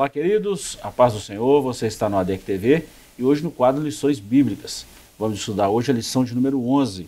Olá, 0.00 0.08
queridos, 0.08 0.78
a 0.82 0.90
paz 0.90 1.12
do 1.12 1.20
Senhor, 1.20 1.60
você 1.60 1.86
está 1.86 2.08
no 2.08 2.16
ADEC 2.16 2.42
TV 2.42 2.86
e 3.18 3.22
hoje 3.22 3.42
no 3.42 3.50
quadro 3.50 3.82
Lições 3.82 4.18
Bíblicas. 4.18 4.86
Vamos 5.18 5.38
estudar 5.38 5.68
hoje 5.68 5.90
a 5.90 5.94
lição 5.94 6.24
de 6.24 6.34
número 6.34 6.58
11. 6.66 7.06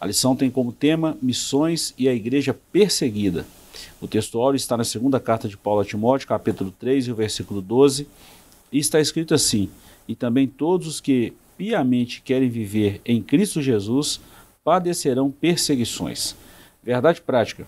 A 0.00 0.04
lição 0.04 0.34
tem 0.34 0.50
como 0.50 0.72
tema 0.72 1.16
Missões 1.22 1.94
e 1.96 2.08
a 2.08 2.12
Igreja 2.12 2.52
Perseguida. 2.72 3.46
O 4.00 4.08
texto 4.08 4.52
está 4.52 4.76
na 4.76 4.82
segunda 4.82 5.20
carta 5.20 5.46
de 5.46 5.56
Paulo 5.56 5.82
a 5.82 5.84
Timóteo, 5.84 6.26
capítulo 6.26 6.74
3, 6.76 7.06
e 7.06 7.12
o 7.12 7.14
versículo 7.14 7.62
12, 7.62 8.08
e 8.72 8.80
está 8.80 8.98
escrito 8.98 9.32
assim: 9.32 9.70
E 10.08 10.16
também 10.16 10.48
todos 10.48 10.88
os 10.88 11.00
que 11.00 11.32
piamente 11.56 12.20
querem 12.20 12.48
viver 12.48 13.00
em 13.04 13.22
Cristo 13.22 13.62
Jesus 13.62 14.20
padecerão 14.64 15.30
perseguições. 15.30 16.34
Verdade 16.82 17.20
prática. 17.20 17.64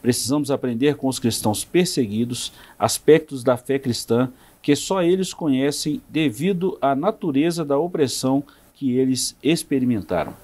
Precisamos 0.00 0.50
aprender 0.50 0.96
com 0.96 1.08
os 1.08 1.18
cristãos 1.18 1.64
perseguidos 1.64 2.52
aspectos 2.78 3.42
da 3.42 3.56
fé 3.56 3.78
cristã 3.78 4.30
que 4.62 4.76
só 4.76 5.02
eles 5.02 5.32
conhecem 5.32 6.00
devido 6.08 6.78
à 6.80 6.94
natureza 6.94 7.64
da 7.64 7.78
opressão 7.78 8.42
que 8.74 8.96
eles 8.96 9.36
experimentaram. 9.42 10.34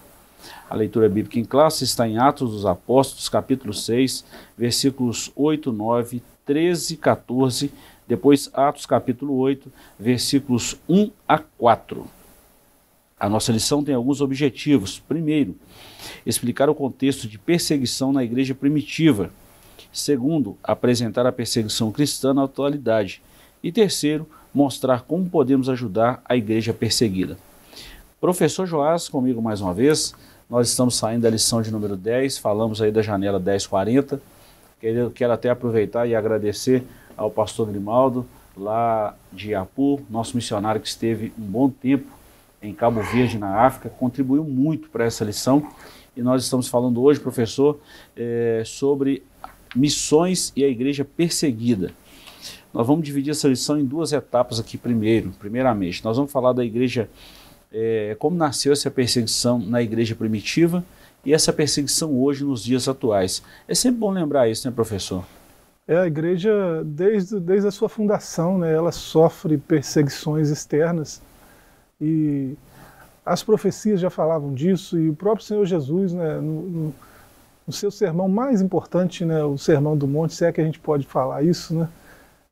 A 0.68 0.74
leitura 0.74 1.08
bíblica 1.08 1.38
em 1.38 1.44
classe 1.44 1.84
está 1.84 2.08
em 2.08 2.18
Atos 2.18 2.50
dos 2.50 2.66
Apóstolos, 2.66 3.28
capítulo 3.28 3.72
6, 3.72 4.24
versículos 4.56 5.30
8, 5.36 5.72
9, 5.72 6.22
13, 6.44 6.96
14, 6.96 7.72
depois 8.06 8.50
Atos 8.52 8.86
capítulo 8.86 9.36
8, 9.36 9.72
versículos 9.98 10.76
1 10.88 11.10
a 11.28 11.38
4. 11.38 12.06
A 13.18 13.28
nossa 13.28 13.52
lição 13.52 13.82
tem 13.82 13.94
alguns 13.94 14.20
objetivos. 14.20 14.98
Primeiro, 14.98 15.56
explicar 16.26 16.68
o 16.68 16.74
contexto 16.74 17.28
de 17.28 17.38
perseguição 17.38 18.12
na 18.12 18.24
igreja 18.24 18.54
primitiva 18.54 19.30
Segundo, 19.94 20.58
apresentar 20.60 21.24
a 21.24 21.30
perseguição 21.30 21.92
cristã 21.92 22.34
na 22.34 22.42
atualidade. 22.42 23.22
E 23.62 23.70
terceiro, 23.70 24.28
mostrar 24.52 25.02
como 25.02 25.30
podemos 25.30 25.68
ajudar 25.68 26.20
a 26.24 26.36
igreja 26.36 26.74
perseguida. 26.74 27.38
Professor 28.20 28.66
Joás, 28.66 29.08
comigo 29.08 29.40
mais 29.40 29.60
uma 29.60 29.72
vez. 29.72 30.12
Nós 30.50 30.68
estamos 30.68 30.96
saindo 30.96 31.22
da 31.22 31.30
lição 31.30 31.62
de 31.62 31.70
número 31.70 31.96
10, 31.96 32.38
falamos 32.38 32.82
aí 32.82 32.90
da 32.90 33.02
janela 33.02 33.38
1040. 33.38 34.20
Quero, 34.80 35.10
quero 35.12 35.32
até 35.32 35.48
aproveitar 35.48 36.08
e 36.08 36.14
agradecer 36.16 36.82
ao 37.16 37.30
pastor 37.30 37.68
Grimaldo, 37.68 38.26
lá 38.56 39.14
de 39.32 39.50
Iapu, 39.50 40.02
nosso 40.10 40.34
missionário 40.34 40.80
que 40.80 40.88
esteve 40.88 41.32
um 41.38 41.42
bom 41.44 41.70
tempo 41.70 42.10
em 42.60 42.74
Cabo 42.74 43.00
Verde, 43.00 43.38
na 43.38 43.60
África, 43.60 43.88
contribuiu 43.90 44.42
muito 44.42 44.88
para 44.88 45.04
essa 45.04 45.24
lição. 45.24 45.70
E 46.16 46.22
nós 46.22 46.42
estamos 46.42 46.66
falando 46.66 47.00
hoje, 47.00 47.20
professor, 47.20 47.78
é, 48.16 48.62
sobre 48.64 49.22
missões 49.74 50.52
e 50.54 50.64
a 50.64 50.68
igreja 50.68 51.04
perseguida. 51.04 51.92
Nós 52.72 52.86
vamos 52.86 53.04
dividir 53.04 53.30
essa 53.30 53.46
lição 53.46 53.78
em 53.78 53.84
duas 53.84 54.12
etapas 54.12 54.58
aqui 54.58 54.76
primeiro. 54.76 55.32
Primeiramente, 55.38 56.04
nós 56.04 56.16
vamos 56.16 56.32
falar 56.32 56.52
da 56.52 56.64
igreja, 56.64 57.08
é, 57.72 58.16
como 58.18 58.36
nasceu 58.36 58.72
essa 58.72 58.90
perseguição 58.90 59.58
na 59.58 59.80
igreja 59.80 60.14
primitiva 60.14 60.84
e 61.24 61.32
essa 61.32 61.52
perseguição 61.52 62.12
hoje 62.20 62.44
nos 62.44 62.64
dias 62.64 62.88
atuais. 62.88 63.42
É 63.68 63.74
sempre 63.74 64.00
bom 64.00 64.10
lembrar 64.10 64.48
isso, 64.48 64.68
né, 64.68 64.74
professor? 64.74 65.24
É, 65.86 65.98
a 65.98 66.06
igreja, 66.06 66.82
desde, 66.84 67.38
desde 67.38 67.68
a 67.68 67.70
sua 67.70 67.88
fundação, 67.88 68.58
né, 68.58 68.72
ela 68.72 68.90
sofre 68.90 69.56
perseguições 69.56 70.48
externas 70.48 71.22
e 72.00 72.54
as 73.24 73.42
profecias 73.42 74.00
já 74.00 74.10
falavam 74.10 74.52
disso 74.52 74.98
e 74.98 75.10
o 75.10 75.14
próprio 75.14 75.46
Senhor 75.46 75.64
Jesus, 75.64 76.12
né, 76.12 76.36
no, 76.36 76.62
no 76.62 76.94
o 77.66 77.72
seu 77.72 77.90
sermão 77.90 78.28
mais 78.28 78.60
importante, 78.60 79.24
né, 79.24 79.42
o 79.42 79.56
Sermão 79.56 79.96
do 79.96 80.06
Monte, 80.06 80.34
se 80.34 80.44
é 80.44 80.52
que 80.52 80.60
a 80.60 80.64
gente 80.64 80.78
pode 80.78 81.06
falar 81.06 81.42
isso, 81.42 81.74
né, 81.74 81.88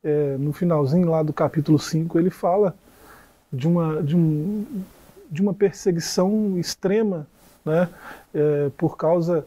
é, 0.03 0.37
no 0.39 0.53
finalzinho 0.53 1.09
lá 1.11 1.23
do 1.23 1.33
capítulo 1.33 1.79
5, 1.79 2.19
ele 2.19 2.31
fala 2.31 2.75
de 3.53 3.69
uma, 3.69 4.03
de 4.03 4.17
um, 4.17 4.65
de 5.31 5.43
uma 5.43 5.53
perseguição 5.53 6.59
extrema 6.59 7.27
né, 7.65 7.89
é, 8.35 8.71
por 8.77 8.97
causa 8.97 9.47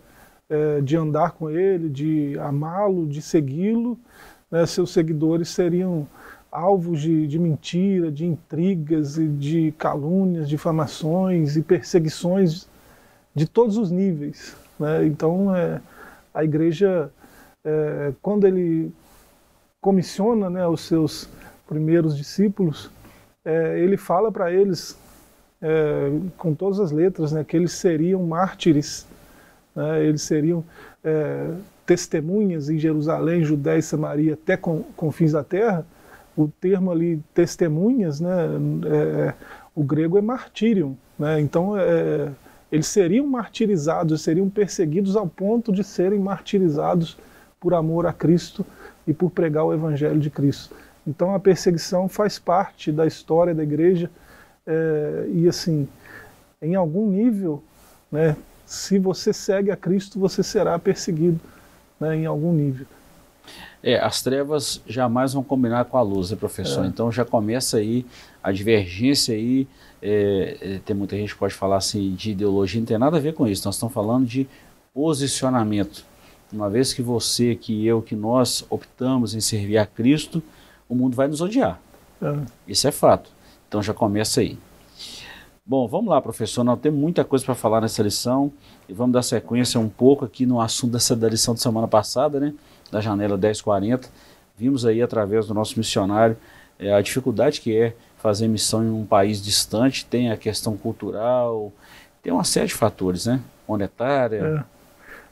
é, 0.49 0.79
de 0.81 0.95
andar 0.95 1.31
com 1.31 1.49
ele, 1.49 1.89
de 1.89 2.37
amá-lo, 2.39 3.07
de 3.07 3.21
segui-lo. 3.21 3.97
Né, 4.49 4.65
seus 4.65 4.93
seguidores 4.93 5.49
seriam 5.49 6.07
alvos 6.51 7.01
de, 7.01 7.27
de 7.27 7.37
mentira, 7.37 8.11
de 8.11 8.25
intrigas 8.25 9.17
e 9.17 9.27
de 9.27 9.73
calúnias, 9.77 10.47
difamações 10.47 11.57
e 11.57 11.61
perseguições 11.61 12.67
de 13.33 13.47
todos 13.47 13.77
os 13.77 13.91
níveis. 13.91 14.55
Né? 14.79 15.05
Então, 15.05 15.55
é, 15.55 15.81
a 16.33 16.43
igreja, 16.43 17.11
é, 17.63 18.13
quando 18.21 18.45
ele 18.45 18.91
comissiona 19.81 20.49
né, 20.49 20.67
os 20.67 20.81
seus 20.81 21.29
primeiros 21.67 22.17
discípulos, 22.17 22.91
é, 23.43 23.79
ele 23.79 23.97
fala 23.97 24.31
para 24.31 24.51
eles, 24.51 24.97
é, 25.61 26.11
com 26.37 26.53
todas 26.53 26.79
as 26.79 26.91
letras, 26.91 27.31
né, 27.31 27.43
que 27.43 27.55
eles 27.55 27.71
seriam 27.73 28.23
mártires, 28.23 29.05
né, 29.75 30.03
eles 30.03 30.23
seriam 30.23 30.63
é, 31.03 31.51
testemunhas 31.85 32.69
em 32.69 32.79
Jerusalém, 32.79 33.43
Judéia 33.43 33.77
e 33.77 33.83
Samaria 33.83 34.33
até 34.33 34.57
com, 34.57 34.83
confins 34.95 35.33
da 35.33 35.43
terra. 35.43 35.85
O 36.35 36.47
termo 36.47 36.91
ali, 36.91 37.21
testemunhas, 37.33 38.19
né, 38.19 38.47
é, 38.87 39.33
o 39.73 39.83
grego 39.83 40.17
é 40.17 40.21
martírio. 40.21 40.97
Né, 41.17 41.39
então, 41.39 41.77
é, 41.77 42.31
eles 42.71 42.87
seriam 42.87 43.27
martirizados, 43.27 44.21
seriam 44.21 44.49
perseguidos 44.49 45.15
ao 45.15 45.27
ponto 45.27 45.71
de 45.71 45.83
serem 45.83 46.19
martirizados 46.19 47.17
por 47.59 47.73
amor 47.73 48.05
a 48.05 48.13
Cristo 48.13 48.65
e 49.07 49.13
por 49.13 49.29
pregar 49.29 49.65
o 49.65 49.73
Evangelho 49.73 50.19
de 50.19 50.29
Cristo. 50.29 50.75
Então 51.05 51.35
a 51.35 51.39
perseguição 51.39 52.09
faz 52.09 52.39
parte 52.39 52.91
da 52.91 53.05
história 53.05 53.53
da 53.53 53.63
igreja 53.63 54.09
é, 54.65 55.27
e 55.31 55.47
assim, 55.47 55.87
em 56.61 56.75
algum 56.75 57.09
nível, 57.09 57.63
né, 58.11 58.35
se 58.65 58.97
você 58.97 59.31
segue 59.31 59.69
a 59.69 59.75
Cristo, 59.75 60.19
você 60.19 60.41
será 60.41 60.77
perseguido 60.79 61.39
né, 61.99 62.15
em 62.15 62.25
algum 62.25 62.51
nível. 62.51 62.87
É, 63.83 63.99
as 63.99 64.23
trevas 64.23 64.81
jamais 64.87 65.33
vão 65.33 65.43
combinar 65.43 65.85
com 65.85 65.97
a 65.97 66.01
luz, 66.01 66.31
né, 66.31 66.37
professor? 66.37 66.83
É. 66.83 66.87
Então 66.87 67.11
já 67.11 67.23
começa 67.23 67.77
aí 67.77 68.03
a 68.41 68.51
divergência 68.51 69.35
aí 69.35 69.67
é, 70.07 70.57
é, 70.61 70.79
tem 70.85 70.95
muita 70.95 71.17
gente 71.17 71.33
que 71.33 71.39
pode 71.39 71.55
falar 71.55 71.77
assim 71.77 72.13
de 72.13 72.31
ideologia, 72.31 72.79
não 72.79 72.85
tem 72.85 72.97
nada 72.99 73.17
a 73.17 73.19
ver 73.19 73.33
com 73.33 73.47
isso. 73.47 73.65
Nós 73.65 73.73
estamos 73.73 73.91
falando 73.91 74.27
de 74.27 74.47
posicionamento. 74.93 76.05
Uma 76.53 76.69
vez 76.69 76.93
que 76.93 77.01
você, 77.01 77.55
que 77.55 77.83
eu, 77.87 78.03
que 78.03 78.15
nós 78.15 78.63
optamos 78.69 79.33
em 79.33 79.39
servir 79.39 79.79
a 79.79 79.85
Cristo, 79.85 80.43
o 80.87 80.93
mundo 80.93 81.15
vai 81.15 81.27
nos 81.27 81.41
odiar. 81.41 81.81
É. 82.21 82.35
Isso 82.67 82.87
é 82.87 82.91
fato. 82.91 83.31
Então 83.67 83.81
já 83.81 83.95
começa 83.95 84.41
aí. 84.41 84.59
Bom, 85.65 85.87
vamos 85.87 86.11
lá, 86.11 86.21
professor. 86.21 86.63
Nós 86.63 86.79
temos 86.79 86.99
muita 86.99 87.25
coisa 87.25 87.43
para 87.43 87.55
falar 87.55 87.81
nessa 87.81 88.03
lição 88.03 88.53
e 88.87 88.93
vamos 88.93 89.13
dar 89.13 89.23
sequência 89.23 89.79
um 89.79 89.89
pouco 89.89 90.23
aqui 90.23 90.45
no 90.45 90.61
assunto 90.61 90.91
dessa 90.91 91.15
da 91.15 91.27
lição 91.27 91.55
de 91.55 91.61
semana 91.61 91.87
passada, 91.87 92.39
né? 92.39 92.53
Da 92.91 93.01
janela 93.01 93.35
1040. 93.35 94.07
Vimos 94.55 94.85
aí 94.85 95.01
através 95.01 95.47
do 95.47 95.55
nosso 95.55 95.79
missionário 95.79 96.37
é, 96.77 96.93
a 96.93 97.01
dificuldade 97.01 97.59
que 97.59 97.75
é 97.75 97.95
fazer 98.25 98.47
missão 98.47 98.83
em 98.83 98.89
um 98.89 99.05
país 99.05 99.39
distante, 99.39 100.03
tem 100.03 100.31
a 100.31 100.37
questão 100.37 100.75
cultural, 100.75 101.71
tem 102.23 102.33
uma 102.33 102.43
série 102.43 102.65
de 102.65 102.73
fatores, 102.73 103.27
né? 103.27 103.39
Monetária. 103.67 104.37
É. 104.37 104.63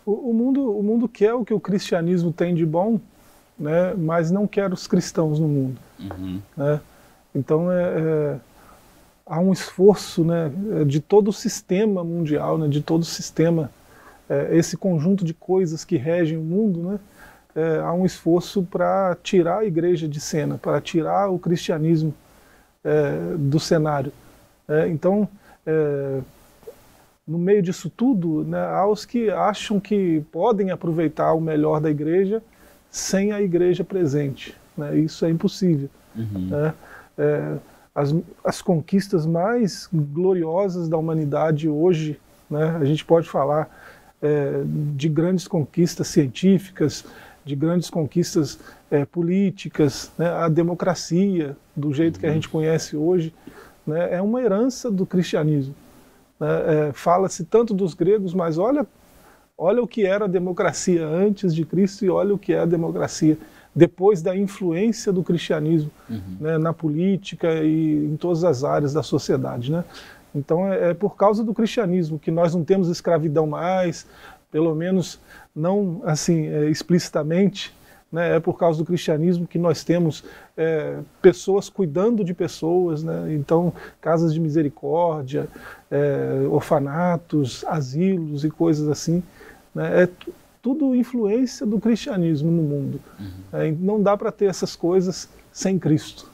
O, 0.06 0.30
o, 0.30 0.34
mundo, 0.34 0.78
o 0.78 0.84
mundo 0.84 1.10
quer 1.10 1.34
o 1.34 1.44
que 1.44 1.56
o 1.56 1.60
cristianismo 1.60 2.32
tem 2.32 2.54
de 2.54 2.64
bom, 2.64 3.00
né? 3.58 3.96
mas 3.98 4.30
não 4.30 4.46
quer 4.46 4.72
os 4.72 4.86
cristãos 4.86 5.40
no 5.40 5.48
mundo. 5.48 5.82
Uhum. 6.00 6.40
Né? 6.56 6.80
Então 7.34 7.72
é, 7.72 7.82
é, 7.82 8.40
há 9.26 9.40
um 9.40 9.52
esforço 9.52 10.24
né, 10.24 10.52
de 10.86 11.00
todo 11.00 11.30
o 11.30 11.34
sistema 11.34 12.04
mundial, 12.04 12.60
né, 12.60 12.68
de 12.68 12.82
todo 12.82 13.02
o 13.02 13.06
sistema, 13.06 13.72
é, 14.30 14.56
esse 14.56 14.78
conjunto 14.78 15.26
de 15.26 15.34
coisas 15.34 15.84
que 15.84 15.98
regem 15.98 16.38
o 16.38 16.44
mundo, 16.44 16.80
né, 16.84 17.00
é, 17.56 17.80
há 17.80 17.92
um 17.92 18.06
esforço 18.06 18.62
para 18.62 19.18
tirar 19.24 19.60
a 19.60 19.66
igreja 19.66 20.08
de 20.08 20.20
cena, 20.20 20.60
para 20.60 20.80
tirar 20.80 21.30
o 21.30 21.40
cristianismo 21.40 22.14
é, 22.84 23.36
do 23.38 23.60
cenário. 23.60 24.12
É, 24.68 24.88
então, 24.88 25.28
é, 25.66 26.20
no 27.28 27.38
meio 27.38 27.62
disso 27.62 27.90
tudo, 27.90 28.44
né, 28.44 28.60
há 28.60 28.86
os 28.86 29.06
que 29.06 29.30
acham 29.30 29.80
que 29.80 30.24
podem 30.32 30.72
aproveitar 30.72 31.34
o 31.34 31.42
melhor 31.42 31.80
da 31.80 31.90
igreja 31.90 32.42
sem 32.92 33.32
a 33.32 33.42
igreja 33.42 33.84
presente. 33.84 34.56
Né, 34.78 34.98
isso 34.98 35.26
é 35.26 35.30
impossível. 35.30 35.90
Uhum. 36.16 36.48
Né, 36.50 36.74
é, 37.18 37.58
as, 37.96 38.14
as 38.44 38.62
conquistas 38.62 39.26
mais 39.26 39.88
gloriosas 39.94 40.90
da 40.90 40.98
humanidade 40.98 41.70
hoje, 41.70 42.20
né, 42.50 42.78
a 42.80 42.86
gente 42.86 43.06
pode 43.06 43.30
falar 43.30 43.70
é, 44.22 44.64
de 44.96 45.08
grandes 45.10 45.48
conquistas 45.48 46.08
científicas, 46.08 47.06
de 47.46 47.56
grandes 47.56 47.90
conquistas 47.90 48.60
é, 48.90 49.06
políticas, 49.06 50.12
né, 50.18 50.30
a 50.30 50.48
democracia, 50.48 51.58
do 51.76 51.94
jeito 51.94 52.16
uhum. 52.16 52.20
que 52.22 52.26
a 52.26 52.30
uhum. 52.30 52.36
gente 52.36 52.50
conhece 52.50 52.96
hoje, 52.96 53.34
né, 53.86 54.14
é 54.14 54.22
uma 54.22 54.42
herança 54.42 54.90
do 54.90 55.06
cristianismo. 55.06 55.76
Né, 56.40 56.48
é, 56.90 56.94
Fala-se 56.94 57.44
tanto 57.44 57.74
dos 57.74 57.94
gregos, 57.94 58.34
mas 58.34 58.58
olha, 58.58 58.86
olha 59.58 59.82
o 59.82 59.88
que 59.88 60.06
era 60.06 60.26
a 60.26 60.28
democracia 60.28 61.06
antes 61.06 61.54
de 61.54 61.66
Cristo 61.66 62.06
e 62.06 62.10
olha 62.10 62.34
o 62.34 62.38
que 62.38 62.54
é 62.54 62.60
a 62.60 62.66
democracia 62.66 63.38
depois 63.76 64.22
da 64.22 64.36
influência 64.38 65.12
do 65.12 65.24
cristianismo 65.24 65.90
uhum. 66.10 66.38
né, 66.40 66.58
na 66.58 66.72
política 66.72 67.64
e 67.64 68.06
em 68.06 68.16
todas 68.16 68.44
as 68.44 68.64
áreas 68.64 68.94
da 68.94 69.02
sociedade. 69.02 69.72
Né? 69.72 69.84
Então 70.36 70.72
é, 70.72 70.92
é, 70.92 70.94
por 70.94 71.16
causa 71.16 71.44
do 71.44 71.54
cristianismo 71.54 72.20
que 72.20 72.32
nós 72.32 72.54
não 72.54 72.64
temos 72.64 72.88
escravidão 72.88 73.48
mais, 73.48 74.06
pelo 74.54 74.76
menos 74.76 75.20
não 75.54 76.02
assim 76.06 76.48
é, 76.48 76.70
explicitamente, 76.70 77.74
né, 78.12 78.36
é 78.36 78.40
por 78.40 78.56
causa 78.56 78.78
do 78.78 78.86
cristianismo 78.86 79.48
que 79.48 79.58
nós 79.58 79.84
temos 79.84 80.24
é, 80.56 81.00
pessoas 81.20 81.68
cuidando 81.68 82.24
de 82.24 82.36
pessoas, 82.36 83.04
né, 83.04 83.34
então 83.34 83.74
casas 84.00 84.32
de 84.32 84.40
misericórdia, 84.40 85.48
é, 85.90 86.46
orfanatos, 86.48 87.66
asilos 87.66 88.46
e 88.46 88.52
coisas 88.52 88.88
assim. 88.88 89.24
Né, 89.74 90.04
é 90.04 90.10
tudo 90.62 90.96
influência 90.96 91.66
do 91.66 91.80
cristianismo 91.80 92.52
no 92.52 92.62
mundo. 92.62 93.02
Uhum. 93.20 93.60
É, 93.60 93.72
não 93.72 94.02
dá 94.02 94.16
para 94.16 94.32
ter 94.32 94.46
essas 94.46 94.76
coisas 94.76 95.28
sem 95.52 95.80
Cristo, 95.80 96.30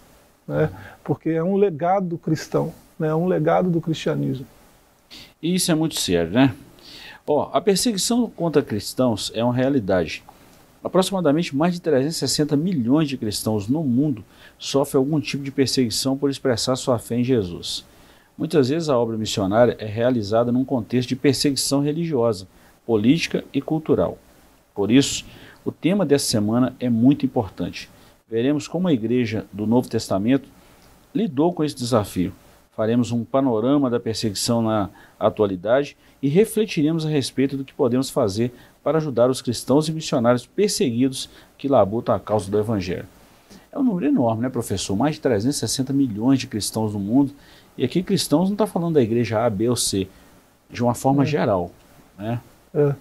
né, 0.46 0.64
uhum. 0.64 0.80
porque 1.06 1.30
é 1.30 1.44
um 1.44 1.56
legado 1.56 2.18
cristão, 2.18 2.74
né, 3.00 3.08
é 3.08 3.16
um 3.16 3.28
legado 3.28 3.70
do 3.70 3.80
cristianismo. 3.80 4.46
E 5.42 5.56
isso 5.56 5.72
é 5.72 5.76
muito 5.76 5.98
sério, 5.98 6.34
né? 6.34 6.54
Ó, 7.32 7.48
a 7.54 7.62
perseguição 7.62 8.28
contra 8.28 8.64
cristãos 8.64 9.32
é 9.36 9.44
uma 9.44 9.54
realidade. 9.54 10.24
Aproximadamente 10.84 11.56
mais 11.56 11.76
de 11.76 11.80
360 11.80 12.58
milhões 12.58 13.08
de 13.08 13.18
cristãos 13.18 13.68
no 13.68 13.84
mundo 13.84 14.26
sofrem 14.58 14.98
algum 14.98 15.20
tipo 15.20 15.44
de 15.44 15.52
perseguição 15.52 16.18
por 16.18 16.32
expressar 16.32 16.76
sua 16.76 16.98
fé 16.98 17.18
em 17.18 17.24
Jesus. 17.24 17.86
Muitas 18.36 18.70
vezes 18.70 18.90
a 18.90 18.98
obra 18.98 19.16
missionária 19.16 19.78
é 19.78 19.86
realizada 19.86 20.52
num 20.52 20.66
contexto 20.66 21.10
de 21.10 21.16
perseguição 21.16 21.84
religiosa, 21.84 22.48
política 22.84 23.46
e 23.54 23.62
cultural. 23.62 24.18
Por 24.74 24.90
isso, 24.90 25.24
o 25.64 25.72
tema 25.72 26.08
dessa 26.08 26.26
semana 26.26 26.76
é 26.80 26.90
muito 26.90 27.28
importante. 27.28 27.92
Veremos 28.28 28.68
como 28.68 28.88
a 28.88 28.94
igreja 28.94 29.46
do 29.54 29.68
Novo 29.68 29.88
Testamento 29.88 30.50
lidou 31.14 31.54
com 31.54 31.64
esse 31.64 31.76
desafio. 31.76 32.34
Faremos 32.80 33.12
um 33.12 33.26
panorama 33.26 33.90
da 33.90 34.00
perseguição 34.00 34.62
na 34.62 34.90
atualidade 35.20 35.98
e 36.22 36.30
refletiremos 36.30 37.06
a 37.06 37.10
respeito 37.10 37.58
do 37.58 37.66
que 37.66 37.74
podemos 37.74 38.10
fazer 38.10 38.54
para 38.82 39.00
ajudar 39.00 39.30
os 39.30 39.42
cristãos 39.42 39.90
e 39.90 39.92
missionários 39.92 40.46
perseguidos 40.46 41.30
que 41.58 41.68
labutam 41.68 42.16
a 42.16 42.20
causa 42.22 42.50
do 42.50 42.58
Evangelho. 42.58 43.06
É 43.70 43.78
um 43.78 43.84
número 43.84 44.06
enorme, 44.06 44.44
né, 44.44 44.50
professor? 44.50 44.96
Mais 44.96 45.16
de 45.16 45.22
360 45.24 45.92
milhões 45.92 46.40
de 46.40 46.48
cristãos 46.48 46.94
no 46.94 47.02
mundo. 47.02 47.34
E 47.78 47.84
aqui 47.84 48.02
cristãos 48.02 48.48
não 48.48 48.54
está 48.54 48.66
falando 48.66 48.94
da 48.94 49.02
igreja 49.02 49.46
A, 49.46 49.50
B 49.50 49.68
ou 49.68 49.76
C, 49.76 50.08
de 50.70 50.82
uma 50.82 50.96
forma 50.96 51.24
é. 51.24 51.26
geral. 51.26 51.72
Né? 52.18 52.40
É. 52.74 52.96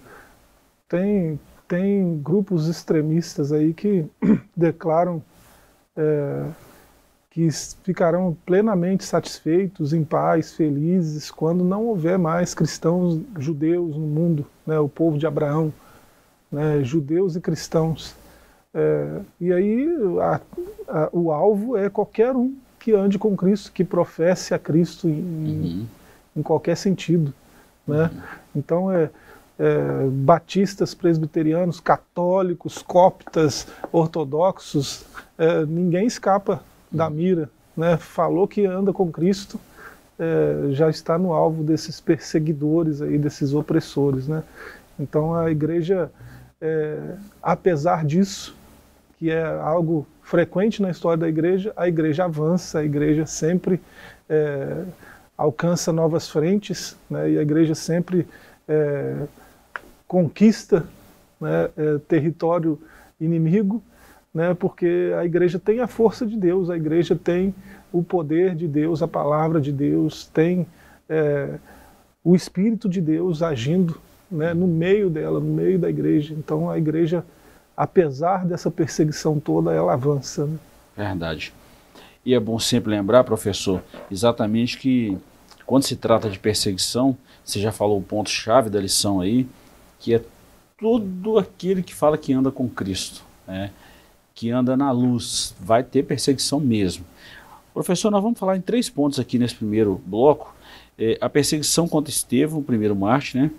Tem, 0.89 1.39
tem 1.69 2.19
grupos 2.21 2.67
extremistas 2.67 3.53
aí 3.53 3.73
que 3.73 4.05
declaram 4.53 5.23
é, 5.95 6.47
que 7.39 7.49
ficarão 7.85 8.35
plenamente 8.45 9.05
satisfeitos, 9.05 9.93
em 9.93 10.03
paz, 10.03 10.51
felizes, 10.51 11.31
quando 11.31 11.63
não 11.63 11.85
houver 11.85 12.19
mais 12.19 12.53
cristãos 12.53 13.21
judeus 13.37 13.95
no 13.95 14.05
mundo, 14.05 14.45
né, 14.67 14.77
o 14.77 14.89
povo 14.89 15.17
de 15.17 15.25
Abraão, 15.25 15.71
né, 16.51 16.83
judeus 16.83 17.37
e 17.37 17.41
cristãos. 17.41 18.13
É, 18.73 19.21
e 19.39 19.53
aí 19.53 19.87
a, 20.21 20.41
a, 20.89 21.09
o 21.13 21.31
alvo 21.31 21.77
é 21.77 21.89
qualquer 21.89 22.35
um 22.35 22.53
que 22.77 22.91
ande 22.91 23.17
com 23.17 23.37
Cristo, 23.37 23.71
que 23.71 23.85
professe 23.85 24.53
a 24.53 24.59
Cristo 24.59 25.07
em, 25.07 25.13
uhum. 25.13 25.85
em 26.35 26.41
qualquer 26.41 26.75
sentido. 26.75 27.33
Né? 27.87 28.03
Uhum. 28.03 28.21
Então 28.53 28.91
é, 28.91 29.09
é, 29.57 30.07
batistas, 30.11 30.93
presbiterianos, 30.93 31.79
católicos, 31.79 32.81
coptas, 32.81 33.65
ortodoxos, 33.93 35.05
é, 35.37 35.65
ninguém 35.65 36.05
escapa 36.05 36.61
da 36.91 37.09
mira, 37.09 37.49
né, 37.75 37.97
falou 37.97 38.47
que 38.47 38.65
anda 38.65 38.91
com 38.91 39.11
Cristo, 39.11 39.59
é, 40.17 40.71
já 40.71 40.89
está 40.89 41.17
no 41.17 41.31
alvo 41.31 41.63
desses 41.63 42.01
perseguidores 42.01 43.01
aí, 43.01 43.17
desses 43.17 43.53
opressores, 43.53 44.27
né? 44.27 44.43
Então 44.99 45.33
a 45.33 45.49
igreja, 45.49 46.11
é, 46.59 47.15
apesar 47.41 48.03
disso, 48.03 48.53
que 49.17 49.31
é 49.31 49.45
algo 49.45 50.05
frequente 50.21 50.81
na 50.81 50.89
história 50.89 51.17
da 51.17 51.29
igreja, 51.29 51.71
a 51.75 51.87
igreja 51.87 52.25
avança, 52.25 52.79
a 52.79 52.83
igreja 52.83 53.25
sempre 53.25 53.79
é, 54.27 54.83
alcança 55.37 55.93
novas 55.93 56.29
frentes, 56.29 56.97
né? 57.09 57.31
E 57.31 57.37
a 57.39 57.41
igreja 57.41 57.73
sempre 57.73 58.27
é, 58.67 59.25
conquista 60.05 60.85
né, 61.39 61.69
é, 61.77 61.97
território 62.07 62.77
inimigo 63.21 63.81
né, 64.33 64.53
porque 64.53 65.13
a 65.17 65.25
igreja 65.25 65.59
tem 65.59 65.79
a 65.79 65.87
força 65.87 66.25
de 66.25 66.37
Deus, 66.37 66.69
a 66.69 66.75
igreja 66.75 67.15
tem 67.15 67.53
o 67.91 68.03
poder 68.03 68.55
de 68.55 68.67
Deus, 68.67 69.01
a 69.01 69.07
palavra 69.07 69.59
de 69.59 69.71
Deus, 69.71 70.27
tem 70.27 70.67
é, 71.07 71.55
o 72.23 72.35
Espírito 72.35 72.87
de 72.87 73.01
Deus 73.01 73.41
agindo 73.41 73.99
né, 74.29 74.53
no 74.53 74.67
meio 74.67 75.09
dela, 75.09 75.39
no 75.39 75.53
meio 75.53 75.79
da 75.79 75.89
igreja. 75.89 76.33
Então 76.37 76.69
a 76.69 76.77
igreja, 76.77 77.25
apesar 77.75 78.45
dessa 78.45 78.69
perseguição 78.69 79.39
toda, 79.39 79.73
ela 79.73 79.93
avança. 79.93 80.45
Né? 80.45 80.57
Verdade. 80.95 81.53
E 82.25 82.33
é 82.33 82.39
bom 82.39 82.59
sempre 82.59 82.91
lembrar, 82.91 83.23
professor, 83.23 83.81
exatamente 84.11 84.77
que 84.77 85.17
quando 85.65 85.83
se 85.83 85.95
trata 85.95 86.29
de 86.29 86.37
perseguição, 86.37 87.17
você 87.43 87.59
já 87.59 87.71
falou 87.71 87.97
o 87.97 88.03
ponto-chave 88.03 88.69
da 88.69 88.79
lição 88.79 89.21
aí, 89.21 89.47
que 89.99 90.13
é 90.13 90.21
todo 90.79 91.37
aquele 91.37 91.81
que 91.81 91.95
fala 91.95 92.17
que 92.17 92.33
anda 92.33 92.51
com 92.51 92.67
Cristo. 92.67 93.23
Né? 93.47 93.71
Que 94.39 94.49
anda 94.49 94.77
na 94.77 94.89
luz, 94.89 95.53
vai 95.59 95.83
ter 95.83 96.03
perseguição 96.03 96.61
mesmo. 96.61 97.03
Professor, 97.73 98.09
nós 98.09 98.23
vamos 98.23 98.39
falar 98.39 98.55
em 98.55 98.61
três 98.61 98.89
pontos 98.89 99.19
aqui 99.19 99.37
nesse 99.37 99.53
primeiro 99.53 100.01
bloco. 100.05 100.55
É, 100.97 101.17
a 101.19 101.27
perseguição 101.27 101.89
contra 101.89 102.09
Estevão, 102.09 102.59
o 102.59 102.63
primeiro 102.63 102.95
Marte, 102.95 103.37
né? 103.37 103.51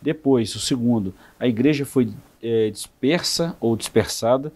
Depois, 0.00 0.54
o 0.54 0.60
segundo, 0.60 1.12
a 1.36 1.48
igreja 1.48 1.84
foi 1.84 2.12
é, 2.40 2.70
dispersa 2.70 3.56
ou 3.58 3.76
dispersada. 3.76 4.52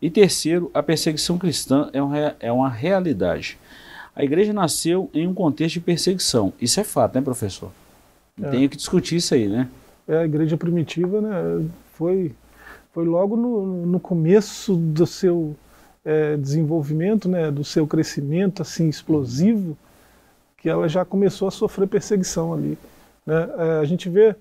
E 0.00 0.08
terceiro, 0.08 0.70
a 0.72 0.82
perseguição 0.82 1.36
cristã 1.36 1.90
é, 1.92 2.02
um, 2.02 2.12
é 2.40 2.50
uma 2.50 2.70
realidade. 2.70 3.58
A 4.16 4.24
igreja 4.24 4.54
nasceu 4.54 5.10
em 5.12 5.28
um 5.28 5.34
contexto 5.34 5.74
de 5.74 5.80
perseguição. 5.80 6.50
Isso 6.58 6.80
é 6.80 6.84
fato, 6.84 7.16
né, 7.16 7.20
professor? 7.20 7.70
É. 8.42 8.48
Tenho 8.48 8.70
que 8.70 8.76
discutir 8.78 9.16
isso 9.16 9.34
aí, 9.34 9.48
né? 9.48 9.68
É, 10.08 10.16
a 10.16 10.24
igreja 10.24 10.56
primitiva 10.56 11.20
né, 11.20 11.68
foi 11.92 12.32
foi 12.92 13.04
logo 13.04 13.36
no, 13.36 13.86
no 13.86 14.00
começo 14.00 14.74
do 14.74 15.06
seu 15.06 15.54
é, 16.04 16.36
desenvolvimento, 16.36 17.28
né, 17.28 17.50
do 17.50 17.64
seu 17.64 17.86
crescimento 17.86 18.62
assim 18.62 18.88
explosivo, 18.88 19.76
que 20.56 20.68
ela 20.68 20.88
já 20.88 21.04
começou 21.04 21.48
a 21.48 21.50
sofrer 21.50 21.86
perseguição 21.88 22.52
ali. 22.52 22.76
Né? 23.24 23.48
É, 23.58 23.80
a 23.80 23.84
gente 23.84 24.08
vê, 24.08 24.34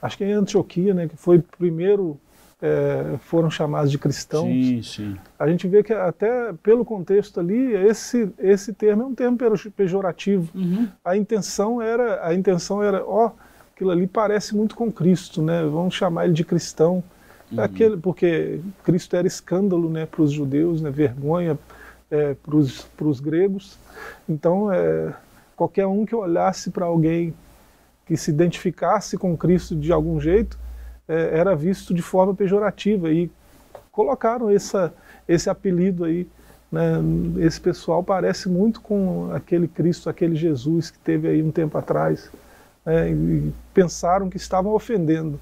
acho 0.00 0.16
que 0.16 0.24
em 0.24 0.32
Antioquia, 0.32 0.94
né, 0.94 1.08
que 1.08 1.16
foi 1.16 1.40
primeiro 1.58 2.18
é, 2.62 3.16
foram 3.20 3.50
chamados 3.50 3.90
de 3.90 3.98
cristãos. 3.98 4.48
Sim, 4.48 4.82
sim. 4.82 5.16
A 5.38 5.48
gente 5.48 5.66
vê 5.66 5.82
que 5.82 5.92
até 5.92 6.52
pelo 6.62 6.84
contexto 6.84 7.40
ali, 7.40 7.74
esse, 7.74 8.30
esse 8.38 8.72
termo 8.72 9.02
é 9.02 9.06
um 9.06 9.14
termo 9.14 9.38
pejorativo. 9.74 10.50
Uhum. 10.54 10.88
A 11.04 11.16
intenção 11.16 11.80
era, 11.80 12.26
a 12.26 12.34
intenção 12.34 12.82
era, 12.82 13.02
ó, 13.04 13.32
aquilo 13.74 13.90
ali 13.90 14.06
parece 14.06 14.54
muito 14.54 14.74
com 14.74 14.92
Cristo, 14.92 15.42
né? 15.42 15.62
Vamos 15.62 15.94
chamar 15.94 16.26
ele 16.26 16.34
de 16.34 16.44
cristão. 16.44 17.02
Uhum. 17.50 17.60
Aquele, 17.60 17.96
porque 17.96 18.60
Cristo 18.84 19.16
era 19.16 19.26
escândalo 19.26 19.90
né, 19.90 20.06
para 20.06 20.22
os 20.22 20.30
judeus, 20.30 20.80
né, 20.80 20.90
vergonha 20.90 21.58
é, 22.10 22.34
para 22.34 22.56
os 23.06 23.20
gregos. 23.20 23.78
Então, 24.28 24.72
é, 24.72 25.12
qualquer 25.56 25.86
um 25.86 26.06
que 26.06 26.14
olhasse 26.14 26.70
para 26.70 26.86
alguém 26.86 27.34
que 28.06 28.16
se 28.16 28.30
identificasse 28.30 29.16
com 29.16 29.36
Cristo 29.36 29.76
de 29.76 29.92
algum 29.92 30.20
jeito 30.20 30.58
é, 31.06 31.38
era 31.38 31.54
visto 31.54 31.92
de 31.92 32.02
forma 32.02 32.34
pejorativa 32.34 33.10
e 33.10 33.30
colocaram 33.92 34.48
essa, 34.50 34.92
esse 35.28 35.50
apelido 35.50 36.04
aí. 36.04 36.26
Né, 36.70 37.00
esse 37.40 37.60
pessoal 37.60 38.02
parece 38.02 38.48
muito 38.48 38.80
com 38.80 39.32
aquele 39.32 39.66
Cristo, 39.66 40.08
aquele 40.08 40.36
Jesus 40.36 40.90
que 40.90 40.98
teve 41.00 41.26
aí 41.28 41.42
um 41.42 41.50
tempo 41.50 41.76
atrás. 41.76 42.30
Né, 42.86 43.10
e 43.10 43.52
pensaram 43.74 44.30
que 44.30 44.36
estavam 44.36 44.72
ofendendo. 44.72 45.38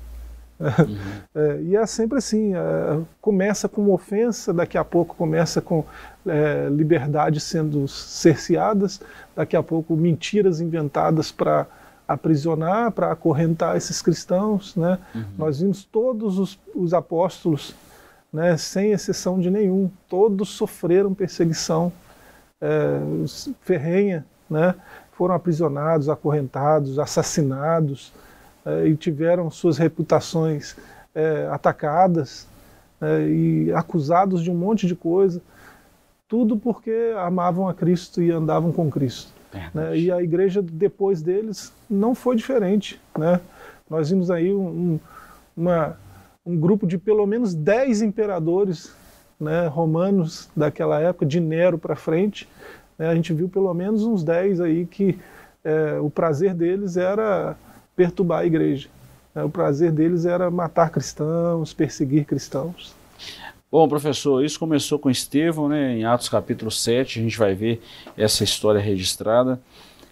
Uhum. 0.59 0.99
É, 1.35 1.61
e 1.63 1.77
é 1.77 1.87
sempre 1.87 2.19
assim, 2.19 2.55
é, 2.55 3.01
começa 3.21 3.69
com 3.69 3.93
ofensa, 3.93 4.53
daqui 4.53 4.77
a 4.77 4.85
pouco 4.85 5.15
começa 5.15 5.61
com 5.61 5.85
é, 6.27 6.69
liberdade 6.69 7.39
sendo 7.39 7.87
cerceadas, 7.87 9.01
daqui 9.37 9.57
a 9.57 9.63
pouco 9.63 9.95
mentiras 9.95 10.61
inventadas 10.61 11.31
para 11.31 11.65
aprisionar, 12.09 12.91
para 12.91 13.13
acorrentar 13.13 13.77
esses 13.77 14.03
cristãos. 14.03 14.75
Né? 14.75 14.99
Uhum. 15.15 15.25
Nós 15.37 15.61
vimos 15.61 15.85
todos 15.85 16.39
os, 16.39 16.59
os 16.75 16.93
apóstolos, 16.93 17.75
né, 18.33 18.57
sem 18.57 18.91
exceção 18.93 19.39
de 19.39 19.51
nenhum, 19.51 19.91
todos 20.09 20.49
sofreram 20.49 21.15
perseguição 21.15 21.93
é, 22.61 23.01
ferrenha, 23.61 24.27
né? 24.51 24.75
foram 25.13 25.35
aprisionados, 25.35 26.09
acorrentados, 26.09 26.99
assassinados, 26.99 28.13
e 28.87 28.97
tiveram 28.97 29.51
suas 29.51 29.79
reputações 29.79 30.77
é, 31.15 31.49
atacadas. 31.51 32.47
né, 33.01 33.29
e 33.29 33.73
acusados 33.73 34.43
de 34.43 34.51
um 34.51 34.55
monte 34.55 34.87
de 34.87 34.95
coisa, 34.95 35.41
tudo 36.29 36.57
porque 36.57 37.15
amavam 37.17 37.69
a 37.69 37.75
Cristo 37.75 38.21
e 38.23 38.31
andavam 38.31 38.73
com 38.73 38.91
Cristo. 38.91 39.33
Né? 39.75 39.97
E 39.97 40.13
a 40.13 40.23
igreja 40.23 40.61
depois 40.63 41.23
deles 41.23 41.73
não 41.89 42.15
foi 42.15 42.37
diferente. 42.37 43.01
Né? 43.17 43.41
Nós 43.89 44.11
vimos 44.11 44.31
aí 44.31 44.53
um, 44.53 45.01
uma, 45.57 45.97
um 46.45 46.57
grupo 46.57 46.87
de 46.87 46.99
pelo 46.99 47.27
menos 47.27 47.55
10 47.55 48.03
imperadores 48.03 48.93
né, 49.41 49.67
romanos 49.67 50.51
daquela 50.57 51.01
época, 51.01 51.25
de 51.25 51.41
Nero 51.41 51.79
para 51.79 51.97
frente. 51.97 52.49
Né? 52.99 53.09
A 53.09 53.15
gente 53.15 53.33
viu 53.33 53.49
pelo 53.49 53.73
menos 53.73 54.05
uns 54.05 54.23
10 54.23 54.61
aí 54.61 54.87
que 54.87 55.19
é, 55.65 55.99
o 55.99 56.11
prazer 56.11 56.55
deles 56.55 56.97
era 56.97 57.57
perturbar 57.99 58.43
a 58.43 58.47
igreja. 58.47 58.89
Né? 59.35 59.43
O 59.43 59.51
prazer 59.51 59.91
deles 59.91 60.25
era 60.25 60.49
matar 60.53 60.89
cristãos, 60.89 61.75
perseguir 61.75 62.25
cristãos. 62.25 62.95
Bom, 63.71 63.89
professor, 63.89 64.45
isso 64.45 64.57
começou 64.57 65.01
com 65.01 65.11
Estevão, 65.11 65.69
né? 65.69 65.99
Em 65.99 66.05
Atos 66.05 66.29
capítulo 66.29 66.71
7, 66.71 67.19
a 67.19 67.23
gente 67.23 67.37
vai 67.37 67.55
ver 67.55 67.83
essa 68.17 68.45
história 68.45 68.81
registrada. 68.81 69.61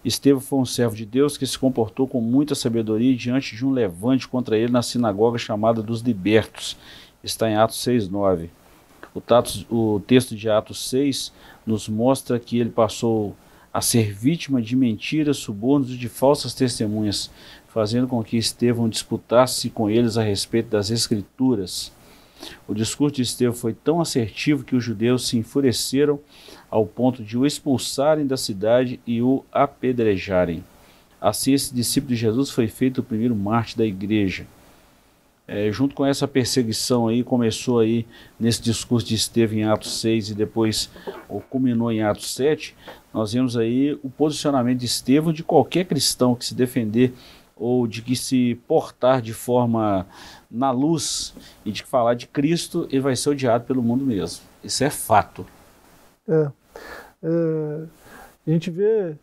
Estevão 0.03 0.41
foi 0.41 0.59
um 0.59 0.65
servo 0.65 0.95
de 0.97 1.05
Deus 1.05 1.37
que 1.37 1.47
se 1.47 1.57
comportou 1.57 2.07
com 2.07 2.19
muita 2.19 2.53
sabedoria 2.55 3.15
diante 3.15 3.55
de 3.55 3.65
um 3.65 3.71
levante 3.71 4.27
contra 4.27 4.57
ele 4.57 4.71
na 4.71 4.81
sinagoga 4.81 5.37
chamada 5.37 5.81
dos 5.81 6.01
Libertos. 6.01 6.77
Está 7.23 7.49
em 7.49 7.55
Atos 7.55 7.77
6:9. 7.77 8.49
O, 9.15 9.75
o 9.95 9.99
texto 10.01 10.35
de 10.35 10.49
Atos 10.49 10.89
6 10.89 11.31
nos 11.65 11.87
mostra 11.87 12.37
que 12.37 12.59
ele 12.59 12.69
passou 12.69 13.33
a 13.77 13.81
ser 13.81 14.11
vítima 14.11 14.59
de 14.59 14.75
mentiras, 14.75 15.37
subornos 15.37 15.91
e 15.91 15.97
de 15.97 16.09
falsas 16.09 16.55
testemunhas, 16.55 17.29
fazendo 17.77 18.07
com 18.07 18.23
que 18.23 18.37
Estevão 18.37 18.89
disputasse 18.89 19.69
com 19.69 19.87
eles 19.87 20.17
a 20.17 20.23
respeito 20.23 20.69
das 20.69 20.89
Escrituras. 20.89 21.91
O 22.67 22.73
discurso 22.73 23.17
de 23.17 23.21
Estevão 23.21 23.53
foi 23.53 23.71
tão 23.71 24.01
assertivo 24.01 24.63
que 24.63 24.75
os 24.75 24.83
judeus 24.83 25.27
se 25.27 25.37
enfureceram 25.37 26.19
ao 26.71 26.87
ponto 26.87 27.21
de 27.23 27.37
o 27.37 27.45
expulsarem 27.45 28.25
da 28.25 28.35
cidade 28.35 28.99
e 29.05 29.21
o 29.21 29.45
apedrejarem. 29.51 30.63
Assim, 31.21 31.53
esse 31.53 31.71
discípulo 31.71 32.15
de 32.15 32.19
Jesus 32.19 32.49
foi 32.49 32.67
feito 32.67 33.01
o 33.01 33.03
primeiro 33.03 33.35
mártir 33.35 33.77
da 33.77 33.85
igreja. 33.85 34.47
É, 35.47 35.71
junto 35.71 35.93
com 35.93 36.03
essa 36.03 36.27
perseguição 36.27 37.07
aí, 37.07 37.23
começou 37.23 37.79
aí 37.79 38.07
nesse 38.39 38.59
discurso 38.59 39.05
de 39.05 39.13
Estevão 39.13 39.55
em 39.55 39.63
Atos 39.65 40.01
6 40.01 40.31
e 40.31 40.33
depois 40.33 40.89
culminou 41.49 41.91
em 41.91 42.01
Atos 42.01 42.33
7, 42.33 42.75
nós 43.13 43.33
vemos 43.33 43.55
aí 43.55 43.97
o 44.03 44.09
posicionamento 44.09 44.79
de 44.79 44.85
Estevão 44.87 45.31
de 45.31 45.43
qualquer 45.43 45.85
cristão 45.85 46.35
que 46.35 46.43
se 46.43 46.53
defender 46.53 47.13
ou 47.59 47.87
de 47.87 48.01
que 48.01 48.15
se 48.15 48.55
portar 48.67 49.21
de 49.21 49.33
forma 49.33 50.05
na 50.49 50.71
luz 50.71 51.33
e 51.65 51.71
de 51.71 51.83
falar 51.83 52.13
de 52.13 52.27
Cristo, 52.27 52.87
ele 52.91 53.01
vai 53.01 53.15
ser 53.15 53.29
odiado 53.29 53.65
pelo 53.65 53.81
mundo 53.81 54.05
mesmo. 54.05 54.43
Isso 54.63 54.83
é 54.83 54.89
fato. 54.89 55.45
É, 56.27 56.51
é, 57.23 57.83
a 58.45 58.49
gente 58.51 58.69
vê, 58.69 59.15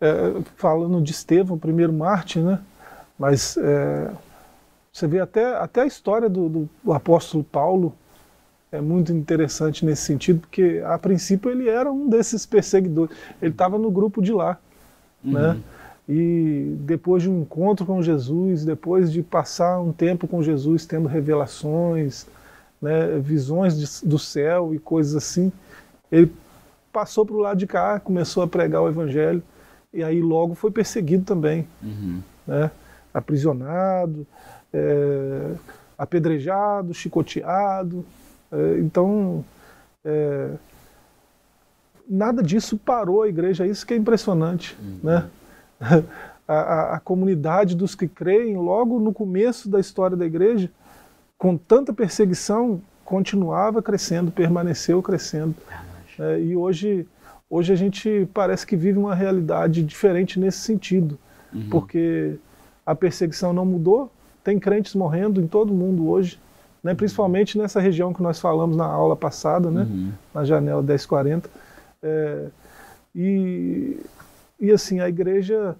é, 0.00 0.42
falando 0.56 1.00
de 1.00 1.12
Estevão, 1.12 1.58
primeiro 1.58 1.92
Marte, 1.92 2.38
né? 2.38 2.60
mas 3.18 3.56
é, 3.56 4.10
você 4.92 5.06
vê 5.06 5.20
até, 5.20 5.56
até 5.56 5.82
a 5.82 5.86
história 5.86 6.28
do, 6.28 6.68
do 6.82 6.92
apóstolo 6.92 7.44
Paulo, 7.44 7.94
é 8.70 8.80
muito 8.80 9.12
interessante 9.12 9.84
nesse 9.84 10.02
sentido, 10.02 10.40
porque 10.40 10.82
a 10.84 10.98
princípio 10.98 11.50
ele 11.50 11.68
era 11.68 11.92
um 11.92 12.08
desses 12.08 12.46
perseguidores, 12.46 13.14
ele 13.40 13.52
estava 13.52 13.78
no 13.78 13.90
grupo 13.90 14.22
de 14.22 14.32
lá, 14.32 14.58
né? 15.22 15.40
uhum. 15.40 15.54
né? 15.54 15.60
E 16.08 16.74
depois 16.80 17.22
de 17.22 17.30
um 17.30 17.42
encontro 17.42 17.86
com 17.86 18.02
Jesus, 18.02 18.64
depois 18.64 19.12
de 19.12 19.22
passar 19.22 19.80
um 19.80 19.92
tempo 19.92 20.26
com 20.26 20.42
Jesus, 20.42 20.84
tendo 20.84 21.08
revelações, 21.08 22.26
né, 22.80 23.18
visões 23.20 23.78
de, 23.78 24.08
do 24.08 24.18
céu 24.18 24.74
e 24.74 24.78
coisas 24.78 25.14
assim, 25.14 25.52
ele 26.10 26.32
passou 26.92 27.24
para 27.24 27.36
o 27.36 27.38
lado 27.38 27.58
de 27.58 27.66
cá, 27.66 28.00
começou 28.00 28.42
a 28.42 28.48
pregar 28.48 28.82
o 28.82 28.88
evangelho 28.88 29.42
e 29.92 30.02
aí 30.02 30.20
logo 30.20 30.54
foi 30.54 30.70
perseguido 30.70 31.24
também, 31.24 31.66
uhum. 31.82 32.20
né, 32.46 32.70
aprisionado, 33.14 34.26
é, 34.72 35.52
apedrejado, 35.96 36.92
chicoteado. 36.92 38.04
É, 38.50 38.78
então, 38.78 39.44
é, 40.04 40.50
nada 42.08 42.42
disso 42.42 42.76
parou 42.76 43.22
a 43.22 43.28
igreja, 43.28 43.66
isso 43.66 43.86
que 43.86 43.94
é 43.94 43.96
impressionante, 43.96 44.76
uhum. 44.80 44.98
né? 45.02 45.30
a, 46.46 46.54
a, 46.54 46.94
a, 46.96 47.00
comunidade 47.00 47.74
dos 47.76 47.94
que 47.94 48.08
creem, 48.08 48.56
logo 48.56 48.98
no 48.98 49.12
começo 49.12 49.68
da 49.68 49.80
história 49.80 50.16
da 50.16 50.24
igreja, 50.24 50.70
com 51.38 51.56
tanta 51.56 51.92
perseguição, 51.92 52.80
continuava 53.04 53.82
crescendo, 53.82 54.30
permaneceu 54.30 55.02
crescendo. 55.02 55.54
É, 56.18 56.40
e 56.40 56.56
hoje, 56.56 57.06
hoje 57.50 57.72
a 57.72 57.76
gente 57.76 58.28
parece 58.32 58.66
que 58.66 58.76
vive 58.76 58.98
uma 58.98 59.14
realidade 59.14 59.82
diferente 59.82 60.38
nesse 60.38 60.58
sentido, 60.58 61.18
uhum. 61.52 61.68
porque 61.70 62.36
a 62.86 62.94
perseguição 62.94 63.52
não 63.52 63.64
mudou, 63.64 64.10
tem 64.44 64.58
crentes 64.58 64.94
morrendo 64.94 65.40
em 65.40 65.46
todo 65.46 65.72
mundo 65.72 66.08
hoje, 66.08 66.38
né, 66.82 66.94
principalmente 66.94 67.56
nessa 67.56 67.80
região 67.80 68.12
que 68.12 68.22
nós 68.22 68.40
falamos 68.40 68.76
na 68.76 68.86
aula 68.86 69.14
passada, 69.14 69.70
né, 69.70 69.82
uhum. 69.82 70.12
na 70.34 70.44
janela 70.44 70.82
1040. 70.82 71.48
É, 72.02 72.46
e 73.14 74.00
e 74.62 74.70
assim, 74.70 75.00
a 75.00 75.08
igreja 75.08 75.76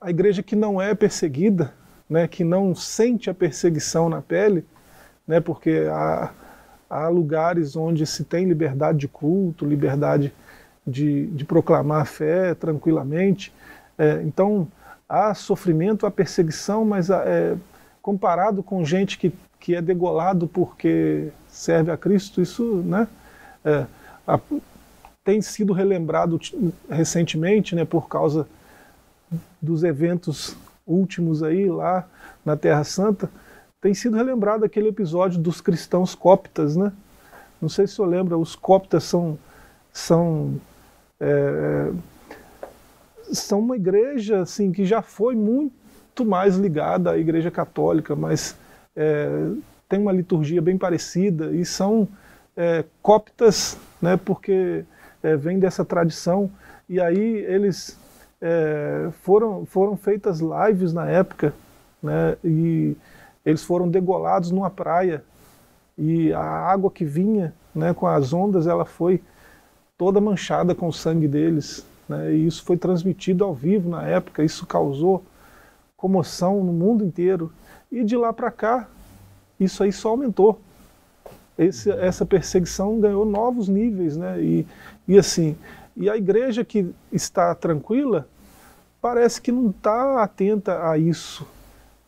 a 0.00 0.10
igreja 0.10 0.42
que 0.42 0.54
não 0.54 0.80
é 0.80 0.94
perseguida, 0.94 1.72
né, 2.08 2.28
que 2.28 2.44
não 2.44 2.74
sente 2.74 3.28
a 3.28 3.34
perseguição 3.34 4.08
na 4.08 4.22
pele, 4.22 4.64
né, 5.26 5.40
porque 5.40 5.86
há, 5.90 6.30
há 6.88 7.08
lugares 7.08 7.74
onde 7.74 8.06
se 8.06 8.24
tem 8.24 8.46
liberdade 8.46 8.98
de 8.98 9.08
culto, 9.08 9.64
liberdade 9.64 10.32
de, 10.86 11.26
de 11.26 11.44
proclamar 11.44 12.02
a 12.02 12.04
fé 12.04 12.54
tranquilamente. 12.54 13.52
É, 13.98 14.22
então, 14.22 14.68
há 15.08 15.34
sofrimento, 15.34 16.06
há 16.06 16.10
perseguição, 16.10 16.84
mas 16.84 17.10
é, 17.10 17.56
comparado 18.00 18.62
com 18.62 18.84
gente 18.84 19.18
que, 19.18 19.32
que 19.58 19.74
é 19.74 19.82
degolado 19.82 20.46
porque 20.46 21.28
serve 21.48 21.90
a 21.90 21.96
Cristo, 21.96 22.40
isso 22.40 22.76
né, 22.86 23.08
é, 23.64 23.84
a, 24.26 24.38
tem 25.28 25.42
sido 25.42 25.74
relembrado 25.74 26.40
recentemente, 26.88 27.74
né, 27.74 27.84
por 27.84 28.08
causa 28.08 28.48
dos 29.60 29.84
eventos 29.84 30.56
últimos 30.86 31.42
aí 31.42 31.68
lá 31.68 32.08
na 32.42 32.56
Terra 32.56 32.82
Santa, 32.82 33.30
tem 33.78 33.92
sido 33.92 34.16
relembrado 34.16 34.64
aquele 34.64 34.88
episódio 34.88 35.38
dos 35.38 35.60
cristãos 35.60 36.14
coptas, 36.14 36.76
né? 36.76 36.94
Não 37.60 37.68
sei 37.68 37.86
se 37.86 37.96
você 37.96 38.06
lembra, 38.06 38.38
os 38.38 38.56
coptas 38.56 39.04
são 39.04 39.38
são 39.92 40.58
é, 41.20 41.92
são 43.30 43.58
uma 43.58 43.76
igreja 43.76 44.40
assim 44.40 44.72
que 44.72 44.86
já 44.86 45.02
foi 45.02 45.34
muito 45.34 46.24
mais 46.24 46.56
ligada 46.56 47.10
à 47.10 47.18
Igreja 47.18 47.50
Católica, 47.50 48.16
mas 48.16 48.56
é, 48.96 49.28
tem 49.90 50.00
uma 50.00 50.12
liturgia 50.12 50.62
bem 50.62 50.78
parecida 50.78 51.54
e 51.54 51.66
são 51.66 52.08
é, 52.56 52.82
né? 54.00 54.16
Porque 54.16 54.86
é, 55.22 55.36
vem 55.36 55.58
dessa 55.58 55.84
tradição. 55.84 56.50
E 56.88 57.00
aí 57.00 57.18
eles 57.18 57.98
é, 58.40 59.08
foram, 59.22 59.66
foram 59.66 59.96
feitas 59.96 60.40
lives 60.40 60.92
na 60.92 61.08
época, 61.08 61.52
né, 62.02 62.36
e 62.44 62.96
eles 63.44 63.62
foram 63.62 63.88
degolados 63.88 64.50
numa 64.50 64.70
praia. 64.70 65.22
E 65.96 66.32
a 66.32 66.40
água 66.40 66.90
que 66.90 67.04
vinha 67.04 67.52
né, 67.74 67.92
com 67.92 68.06
as 68.06 68.32
ondas, 68.32 68.66
ela 68.66 68.84
foi 68.84 69.20
toda 69.96 70.20
manchada 70.20 70.74
com 70.74 70.88
o 70.88 70.92
sangue 70.92 71.26
deles. 71.26 71.84
Né, 72.08 72.34
e 72.34 72.46
isso 72.46 72.64
foi 72.64 72.76
transmitido 72.76 73.44
ao 73.44 73.52
vivo 73.52 73.90
na 73.90 74.06
época, 74.06 74.44
isso 74.44 74.66
causou 74.66 75.24
comoção 75.96 76.62
no 76.62 76.72
mundo 76.72 77.04
inteiro. 77.04 77.52
E 77.90 78.04
de 78.04 78.16
lá 78.16 78.32
para 78.32 78.50
cá, 78.50 78.88
isso 79.58 79.82
aí 79.82 79.92
só 79.92 80.10
aumentou. 80.10 80.60
Esse, 81.58 81.90
essa 81.90 82.24
perseguição 82.24 83.00
ganhou 83.00 83.24
novos 83.24 83.68
níveis, 83.68 84.16
né? 84.16 84.40
E, 84.40 84.66
e 85.08 85.18
assim, 85.18 85.56
e 85.96 86.08
a 86.08 86.16
igreja 86.16 86.64
que 86.64 86.94
está 87.12 87.52
tranquila 87.56 88.28
parece 89.00 89.42
que 89.42 89.50
não 89.50 89.70
está 89.70 90.22
atenta 90.22 90.88
a 90.88 90.96
isso, 90.96 91.44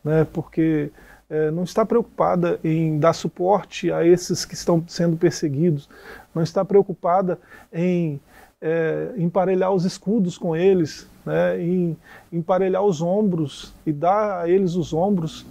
né? 0.01 0.25
porque 0.31 0.89
é, 1.29 1.51
não 1.51 1.63
está 1.63 1.85
preocupada 1.85 2.57
em 2.63 2.97
dar 2.97 3.11
suporte 3.11 3.91
a 3.91 4.05
esses 4.05 4.45
que 4.45 4.53
estão 4.53 4.81
sendo 4.87 5.17
perseguidos, 5.17 5.89
não 6.33 6.41
está 6.41 6.63
preocupada 6.63 7.37
em 7.71 8.17
é, 8.61 9.11
emparelhar 9.17 9.73
os 9.73 9.83
escudos 9.83 10.37
com 10.37 10.55
eles, 10.55 11.05
né? 11.25 11.61
em 11.61 11.97
emparelhar 12.31 12.83
os 12.83 13.01
ombros 13.01 13.73
e 13.85 13.91
dar 13.91 14.41
a 14.41 14.49
eles 14.49 14.75
os 14.75 14.93
ombros 14.93 15.45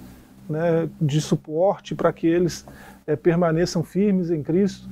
né, 0.48 0.88
de 1.00 1.20
suporte 1.20 1.94
para 1.94 2.12
que 2.12 2.26
eles 2.26 2.66
é, 3.10 3.16
permaneçam 3.16 3.82
firmes 3.82 4.30
em 4.30 4.42
Cristo. 4.42 4.88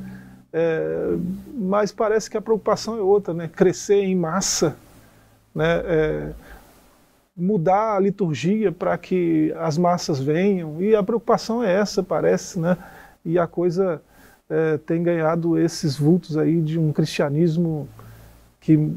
É, 0.52 1.16
mas 1.54 1.92
parece 1.92 2.28
que 2.30 2.36
a 2.36 2.40
preocupação 2.40 2.96
é 2.96 3.00
outra, 3.00 3.32
né? 3.32 3.48
Crescer 3.54 4.02
em 4.02 4.16
massa, 4.16 4.76
né? 5.54 5.82
É, 5.84 6.32
mudar 7.36 7.96
a 7.96 8.00
liturgia 8.00 8.72
para 8.72 8.98
que 8.98 9.54
as 9.58 9.78
massas 9.78 10.18
venham. 10.18 10.82
E 10.82 10.96
a 10.96 11.02
preocupação 11.02 11.62
é 11.62 11.72
essa, 11.72 12.02
parece, 12.02 12.58
né? 12.58 12.76
E 13.24 13.38
a 13.38 13.46
coisa 13.46 14.02
é, 14.50 14.78
tem 14.78 15.02
ganhado 15.02 15.58
esses 15.58 15.96
vultos 15.96 16.36
aí 16.36 16.60
de 16.60 16.78
um 16.78 16.92
cristianismo 16.92 17.88
que 18.60 18.92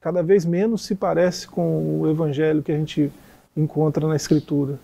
cada 0.00 0.22
vez 0.22 0.44
menos 0.44 0.84
se 0.84 0.94
parece 0.94 1.48
com 1.48 2.00
o 2.00 2.10
evangelho 2.10 2.62
que 2.62 2.70
a 2.70 2.76
gente 2.76 3.10
encontra 3.56 4.06
na 4.06 4.14
Escritura. 4.14 4.78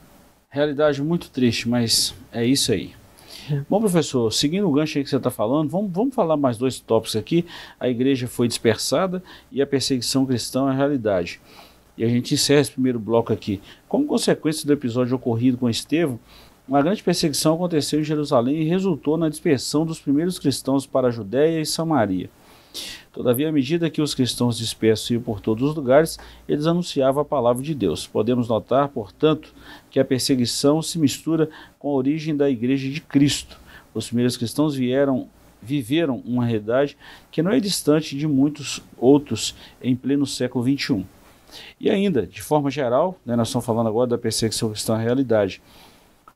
Realidade 0.48 1.02
muito 1.02 1.30
triste, 1.30 1.68
mas 1.68 2.14
é 2.32 2.44
isso 2.44 2.72
aí. 2.72 2.97
Bom, 3.68 3.80
professor, 3.80 4.32
seguindo 4.32 4.68
o 4.68 4.72
gancho 4.72 4.98
aí 4.98 5.04
que 5.04 5.10
você 5.10 5.16
está 5.16 5.30
falando, 5.30 5.70
vamos, 5.70 5.90
vamos 5.92 6.14
falar 6.14 6.36
mais 6.36 6.56
dois 6.58 6.78
tópicos 6.80 7.16
aqui. 7.16 7.44
A 7.78 7.88
igreja 7.88 8.26
foi 8.26 8.48
dispersada 8.48 9.22
e 9.50 9.62
a 9.62 9.66
perseguição 9.66 10.26
cristã 10.26 10.68
é 10.68 10.70
a 10.70 10.74
realidade. 10.74 11.40
E 11.96 12.04
a 12.04 12.08
gente 12.08 12.34
encerra 12.34 12.60
esse 12.60 12.72
primeiro 12.72 12.98
bloco 12.98 13.32
aqui. 13.32 13.60
Como 13.88 14.06
consequência 14.06 14.66
do 14.66 14.72
episódio 14.72 15.16
ocorrido 15.16 15.58
com 15.58 15.68
Estevão, 15.68 16.18
uma 16.68 16.82
grande 16.82 17.02
perseguição 17.02 17.54
aconteceu 17.54 18.00
em 18.00 18.04
Jerusalém 18.04 18.60
e 18.60 18.68
resultou 18.68 19.16
na 19.16 19.28
dispersão 19.28 19.86
dos 19.86 19.98
primeiros 19.98 20.38
cristãos 20.38 20.86
para 20.86 21.08
a 21.08 21.10
Judéia 21.10 21.60
e 21.60 21.66
Samaria. 21.66 22.28
Todavia, 23.12 23.48
à 23.48 23.52
medida 23.52 23.90
que 23.90 24.02
os 24.02 24.14
cristãos 24.14 24.58
dispersos 24.58 25.10
iam 25.10 25.20
por 25.20 25.40
todos 25.40 25.68
os 25.68 25.74
lugares, 25.74 26.18
eles 26.48 26.66
anunciavam 26.66 27.22
a 27.22 27.24
palavra 27.24 27.62
de 27.62 27.74
Deus. 27.74 28.06
Podemos 28.06 28.48
notar, 28.48 28.88
portanto, 28.88 29.52
que 29.90 29.98
a 29.98 30.04
perseguição 30.04 30.80
se 30.80 30.98
mistura 30.98 31.48
com 31.78 31.88
a 31.88 31.94
origem 31.94 32.36
da 32.36 32.48
igreja 32.48 32.88
de 32.88 33.00
Cristo. 33.00 33.58
Os 33.94 34.06
primeiros 34.06 34.36
cristãos 34.36 34.74
vieram 34.74 35.28
viveram 35.60 36.22
uma 36.24 36.44
realidade 36.44 36.96
que 37.32 37.42
não 37.42 37.50
é 37.50 37.58
distante 37.58 38.16
de 38.16 38.28
muitos 38.28 38.80
outros 38.96 39.56
em 39.82 39.96
pleno 39.96 40.24
século 40.24 40.64
XXI. 40.64 41.04
E 41.80 41.90
ainda, 41.90 42.26
de 42.26 42.42
forma 42.42 42.70
geral, 42.70 43.18
né, 43.24 43.34
nós 43.34 43.48
estamos 43.48 43.66
falando 43.66 43.88
agora 43.88 44.08
da 44.08 44.18
perseguição 44.18 44.70
cristã 44.70 44.94
à 44.94 44.98
realidade. 44.98 45.60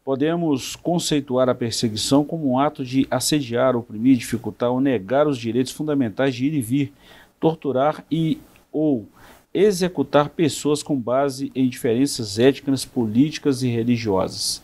Podemos 0.05 0.75
conceituar 0.75 1.49
a 1.49 1.55
perseguição 1.55 2.25
como 2.25 2.51
um 2.51 2.59
ato 2.59 2.85
de 2.85 3.07
assediar, 3.11 3.77
oprimir, 3.77 4.17
dificultar 4.17 4.71
ou 4.71 4.81
negar 4.81 5.29
os 5.29 5.39
direitos 5.39 5.73
fundamentais 5.73 6.35
de 6.35 6.47
ir 6.47 6.55
e 6.55 6.61
vir, 6.61 6.93
torturar 7.39 8.05
e 8.11 8.39
ou 8.73 9.07
executar 9.55 10.31
pessoas 10.31 10.83
com 10.83 10.99
base 10.99 11.53
em 11.55 11.69
diferenças 11.69 12.39
étnicas, 12.39 12.85
políticas 12.85 13.63
e 13.63 13.69
religiosas. 13.69 14.63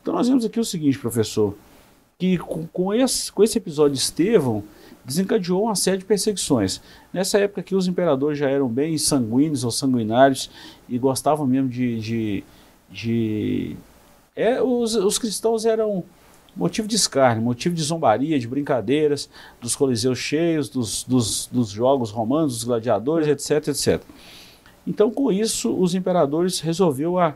Então 0.00 0.14
nós 0.14 0.28
vemos 0.28 0.44
aqui 0.44 0.60
o 0.60 0.64
seguinte, 0.64 0.98
professor, 0.98 1.56
que 2.18 2.38
com, 2.38 2.66
com, 2.66 2.94
esse, 2.94 3.32
com 3.32 3.42
esse 3.42 3.58
episódio 3.58 3.94
de 3.94 4.00
Estevão, 4.00 4.62
desencadeou 5.04 5.64
uma 5.64 5.74
série 5.74 5.98
de 5.98 6.04
perseguições. 6.04 6.80
Nessa 7.12 7.38
época 7.38 7.62
que 7.62 7.74
os 7.74 7.88
imperadores 7.88 8.38
já 8.38 8.48
eram 8.48 8.68
bem 8.68 8.96
sanguíneos 8.98 9.64
ou 9.64 9.70
sanguinários 9.70 10.50
e 10.88 10.98
gostavam 10.98 11.46
mesmo 11.46 11.68
de, 11.68 11.98
de, 11.98 12.44
de 12.90 13.76
é, 14.40 14.62
os, 14.62 14.94
os 14.94 15.18
cristãos 15.18 15.64
eram 15.64 16.04
motivo 16.56 16.88
de 16.88 16.96
escárnio, 16.96 17.42
motivo 17.42 17.74
de 17.74 17.82
zombaria, 17.82 18.38
de 18.38 18.48
brincadeiras, 18.48 19.28
dos 19.60 19.76
coliseus 19.76 20.18
cheios, 20.18 20.68
dos, 20.68 21.04
dos, 21.04 21.46
dos 21.46 21.70
jogos 21.70 22.10
romanos, 22.10 22.54
dos 22.54 22.64
gladiadores, 22.64 23.28
etc, 23.28 23.68
etc. 23.68 24.02
Então, 24.86 25.10
com 25.10 25.30
isso, 25.30 25.72
os 25.74 25.94
imperadores 25.94 26.60
resolveram 26.60 27.18
a, 27.18 27.34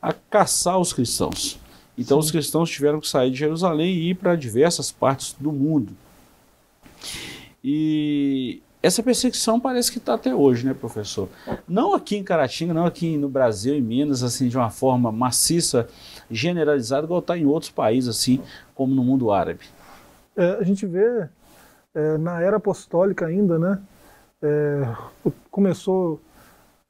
a 0.00 0.12
caçar 0.12 0.78
os 0.78 0.92
cristãos. 0.92 1.58
Então, 1.96 2.20
Sim. 2.20 2.26
os 2.26 2.30
cristãos 2.30 2.70
tiveram 2.70 3.00
que 3.00 3.08
sair 3.08 3.30
de 3.30 3.38
Jerusalém 3.38 3.94
e 3.94 4.10
ir 4.10 4.14
para 4.14 4.36
diversas 4.36 4.90
partes 4.90 5.34
do 5.38 5.52
mundo. 5.52 5.92
E 7.62 8.60
essa 8.82 9.02
perseguição 9.02 9.58
parece 9.58 9.90
que 9.90 9.98
está 9.98 10.14
até 10.14 10.34
hoje, 10.34 10.64
né, 10.64 10.72
professor? 10.72 11.28
Não 11.68 11.94
aqui 11.94 12.16
em 12.16 12.22
Caratinga, 12.22 12.72
não 12.72 12.86
aqui 12.86 13.16
no 13.16 13.28
Brasil 13.28 13.76
e 13.76 13.80
Minas, 13.80 14.22
assim, 14.22 14.48
de 14.48 14.56
uma 14.56 14.70
forma 14.70 15.10
maciça, 15.10 15.88
generalizada, 16.30 17.04
igual 17.04 17.20
está 17.20 17.36
em 17.36 17.46
outros 17.46 17.70
países, 17.70 18.08
assim, 18.08 18.40
como 18.74 18.94
no 18.94 19.02
mundo 19.02 19.30
árabe. 19.30 19.66
É, 20.36 20.58
a 20.60 20.62
gente 20.62 20.86
vê 20.86 21.28
é, 21.94 22.18
na 22.18 22.40
era 22.40 22.56
apostólica 22.56 23.26
ainda, 23.26 23.58
né? 23.58 23.80
É, 24.40 24.94
começou 25.50 26.20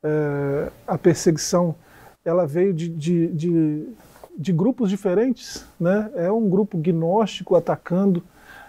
é, 0.03 0.71
a 0.87 0.99
perseguição, 0.99 1.75
ela 2.25 2.47
veio 2.47 2.75
de, 2.75 2.89
de, 2.89 3.29
de, 3.29 3.89
de, 4.37 4.53
grupos 4.53 4.91
diferentes, 4.91 5.65
né? 5.81 6.11
É 6.15 6.31
um 6.31 6.49
grupo 6.49 6.77
gnóstico 6.77 7.57
atacando, 7.57 8.23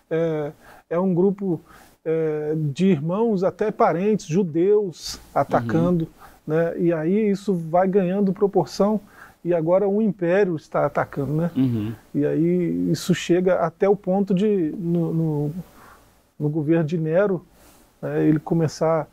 é, 0.10 0.52
é 0.90 1.00
um 1.00 1.14
grupo 1.14 1.62
é, 2.06 2.54
de 2.56 2.88
irmãos, 2.88 3.44
até 3.44 3.70
parentes, 3.72 4.26
judeus, 4.26 5.20
atacando. 5.36 6.06
Uhum. 6.06 6.56
Né? 6.56 6.80
E 6.80 6.94
aí 6.94 7.30
isso 7.30 7.54
vai 7.54 7.88
ganhando 7.88 8.34
proporção 8.34 9.00
e 9.44 9.54
agora 9.54 9.88
um 9.88 10.02
império 10.02 10.56
está 10.56 10.86
atacando, 10.86 11.34
né? 11.34 11.52
Uhum. 11.56 11.94
E 12.14 12.26
aí 12.26 12.92
isso 12.92 13.16
chega 13.16 13.56
até 13.56 13.88
o 13.88 13.96
ponto 13.96 14.34
de, 14.34 14.74
no, 14.78 15.14
no, 15.14 15.52
no 16.38 16.50
governo 16.50 16.84
de 16.84 16.98
Nero, 16.98 17.46
né, 18.02 18.26
ele 18.28 18.40
começar 18.40 19.08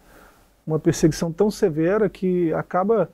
uma 0.67 0.79
perseguição 0.79 1.33
tão 1.33 1.51
severa 1.51 2.09
que 2.09 2.53
acaba 2.55 3.09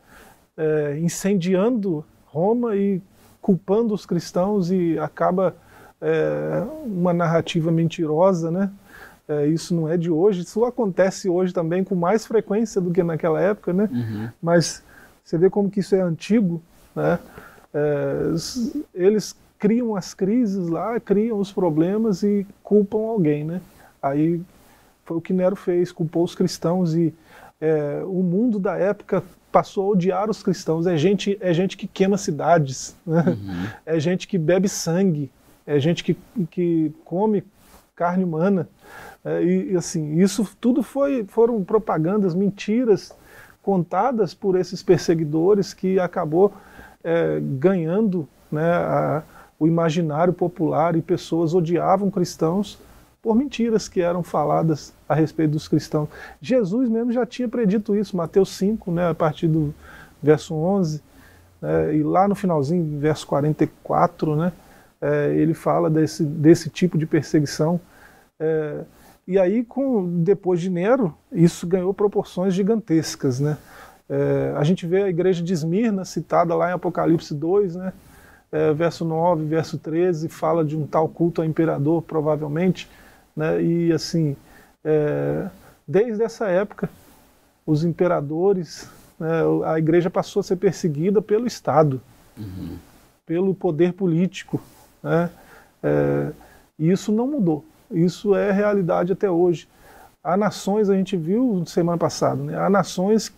é, 0.56 0.98
incendiando 1.00 2.04
Roma 2.26 2.74
e 2.74 3.00
culpando 3.42 3.92
os 3.92 4.06
cristãos 4.06 4.70
e 4.70 4.98
acaba 4.98 5.54
é, 6.00 6.64
uma 6.86 7.12
narrativa 7.12 7.70
mentirosa, 7.70 8.50
né? 8.50 8.70
É, 9.28 9.46
isso 9.46 9.74
não 9.74 9.88
é 9.88 9.96
de 9.96 10.10
hoje, 10.10 10.42
isso 10.42 10.64
acontece 10.64 11.28
hoje 11.28 11.52
também 11.52 11.84
com 11.84 11.94
mais 11.94 12.26
frequência 12.26 12.80
do 12.80 12.90
que 12.90 13.02
naquela 13.02 13.40
época, 13.40 13.72
né? 13.72 13.88
Uhum. 13.92 14.28
Mas 14.42 14.82
você 15.22 15.36
vê 15.36 15.50
como 15.50 15.70
que 15.70 15.80
isso 15.80 15.94
é 15.94 16.00
antigo, 16.00 16.62
né? 16.94 17.18
É, 17.74 18.34
eles 18.94 19.34
criam 19.58 19.94
as 19.94 20.12
crises 20.12 20.68
lá, 20.68 20.98
criam 20.98 21.38
os 21.38 21.52
problemas 21.52 22.22
e 22.22 22.46
culpam 22.62 22.98
alguém, 22.98 23.44
né? 23.44 23.60
Aí 24.02 24.40
foi 25.04 25.16
o 25.16 25.20
que 25.20 25.32
Nero 25.32 25.56
fez, 25.56 25.92
culpou 25.92 26.24
os 26.24 26.34
cristãos 26.34 26.94
e 26.94 27.14
é, 27.60 28.02
o 28.04 28.22
mundo 28.22 28.58
da 28.58 28.76
época 28.76 29.22
passou 29.52 29.84
a 29.84 29.88
odiar 29.90 30.28
os 30.28 30.42
cristãos. 30.42 30.86
É 30.86 30.96
gente, 30.96 31.38
é 31.40 31.52
gente 31.52 31.76
que 31.76 31.86
queima 31.86 32.18
cidades, 32.18 32.96
né? 33.06 33.24
uhum. 33.26 33.66
é 33.86 34.00
gente 34.00 34.26
que 34.26 34.36
bebe 34.36 34.68
sangue, 34.68 35.30
é 35.66 35.78
gente 35.78 36.02
que, 36.02 36.16
que 36.50 36.92
come 37.04 37.44
carne 37.94 38.24
humana. 38.24 38.68
É, 39.24 39.44
e, 39.44 39.76
assim, 39.76 40.18
isso 40.20 40.48
tudo 40.60 40.82
foi, 40.82 41.24
foram 41.24 41.62
propagandas, 41.62 42.34
mentiras 42.34 43.14
contadas 43.62 44.34
por 44.34 44.58
esses 44.58 44.82
perseguidores 44.82 45.72
que 45.72 46.00
acabou 46.00 46.52
é, 47.04 47.40
ganhando 47.40 48.28
né, 48.50 48.72
a, 48.72 49.22
o 49.58 49.66
imaginário 49.66 50.32
popular 50.32 50.96
e 50.96 51.02
pessoas 51.02 51.54
odiavam 51.54 52.10
cristãos 52.10 52.78
por 53.22 53.36
mentiras 53.36 53.88
que 53.88 54.00
eram 54.00 54.22
faladas 54.22 54.92
a 55.08 55.14
respeito 55.14 55.52
dos 55.52 55.68
cristãos. 55.68 56.08
Jesus 56.40 56.88
mesmo 56.88 57.12
já 57.12 57.24
tinha 57.24 57.48
predito 57.48 57.94
isso, 57.94 58.16
Mateus 58.16 58.56
5, 58.56 58.90
né, 58.90 59.08
a 59.08 59.14
partir 59.14 59.46
do 59.46 59.72
verso 60.20 60.54
11, 60.54 61.00
né, 61.60 61.94
e 61.94 62.02
lá 62.02 62.26
no 62.26 62.34
finalzinho, 62.34 62.98
verso 62.98 63.26
44, 63.28 64.34
né, 64.34 64.52
é, 65.00 65.34
ele 65.36 65.54
fala 65.54 65.88
desse, 65.88 66.24
desse 66.24 66.68
tipo 66.68 66.98
de 66.98 67.06
perseguição. 67.06 67.80
É, 68.40 68.80
e 69.26 69.38
aí, 69.38 69.64
com, 69.64 70.22
depois 70.22 70.60
de 70.60 70.68
Nero, 70.68 71.14
isso 71.30 71.66
ganhou 71.66 71.94
proporções 71.94 72.54
gigantescas. 72.54 73.38
Né? 73.38 73.56
É, 74.12 74.52
a 74.58 74.62
gente 74.62 74.86
vê 74.86 75.04
a 75.04 75.08
igreja 75.08 75.42
de 75.42 75.54
Esmirna, 75.54 76.04
citada 76.04 76.54
lá 76.54 76.68
em 76.68 76.74
Apocalipse 76.74 77.34
2, 77.34 77.76
né? 77.76 77.94
É, 78.50 78.70
verso 78.74 79.06
9, 79.06 79.46
verso 79.46 79.78
13, 79.78 80.28
fala 80.28 80.62
de 80.62 80.76
um 80.76 80.86
tal 80.86 81.08
culto 81.08 81.40
ao 81.40 81.48
imperador, 81.48 82.02
provavelmente. 82.02 82.86
Né? 83.34 83.62
E 83.62 83.90
assim, 83.90 84.36
é, 84.84 85.48
desde 85.88 86.22
essa 86.22 86.46
época, 86.48 86.90
os 87.64 87.82
imperadores, 87.82 88.86
né, 89.18 89.40
a 89.64 89.78
igreja 89.78 90.10
passou 90.10 90.40
a 90.40 90.42
ser 90.42 90.56
perseguida 90.56 91.22
pelo 91.22 91.46
Estado, 91.46 91.98
uhum. 92.36 92.76
pelo 93.24 93.54
poder 93.54 93.94
político. 93.94 94.60
Né? 95.02 95.30
É, 95.82 96.32
e 96.78 96.90
isso 96.90 97.10
não 97.10 97.26
mudou. 97.26 97.64
Isso 97.90 98.34
é 98.34 98.52
realidade 98.52 99.14
até 99.14 99.30
hoje. 99.30 99.66
Há 100.22 100.36
nações, 100.36 100.90
a 100.90 100.94
gente 100.94 101.16
viu 101.16 101.64
semana 101.64 101.96
passada, 101.96 102.42
né? 102.42 102.58
há 102.58 102.68
nações 102.68 103.32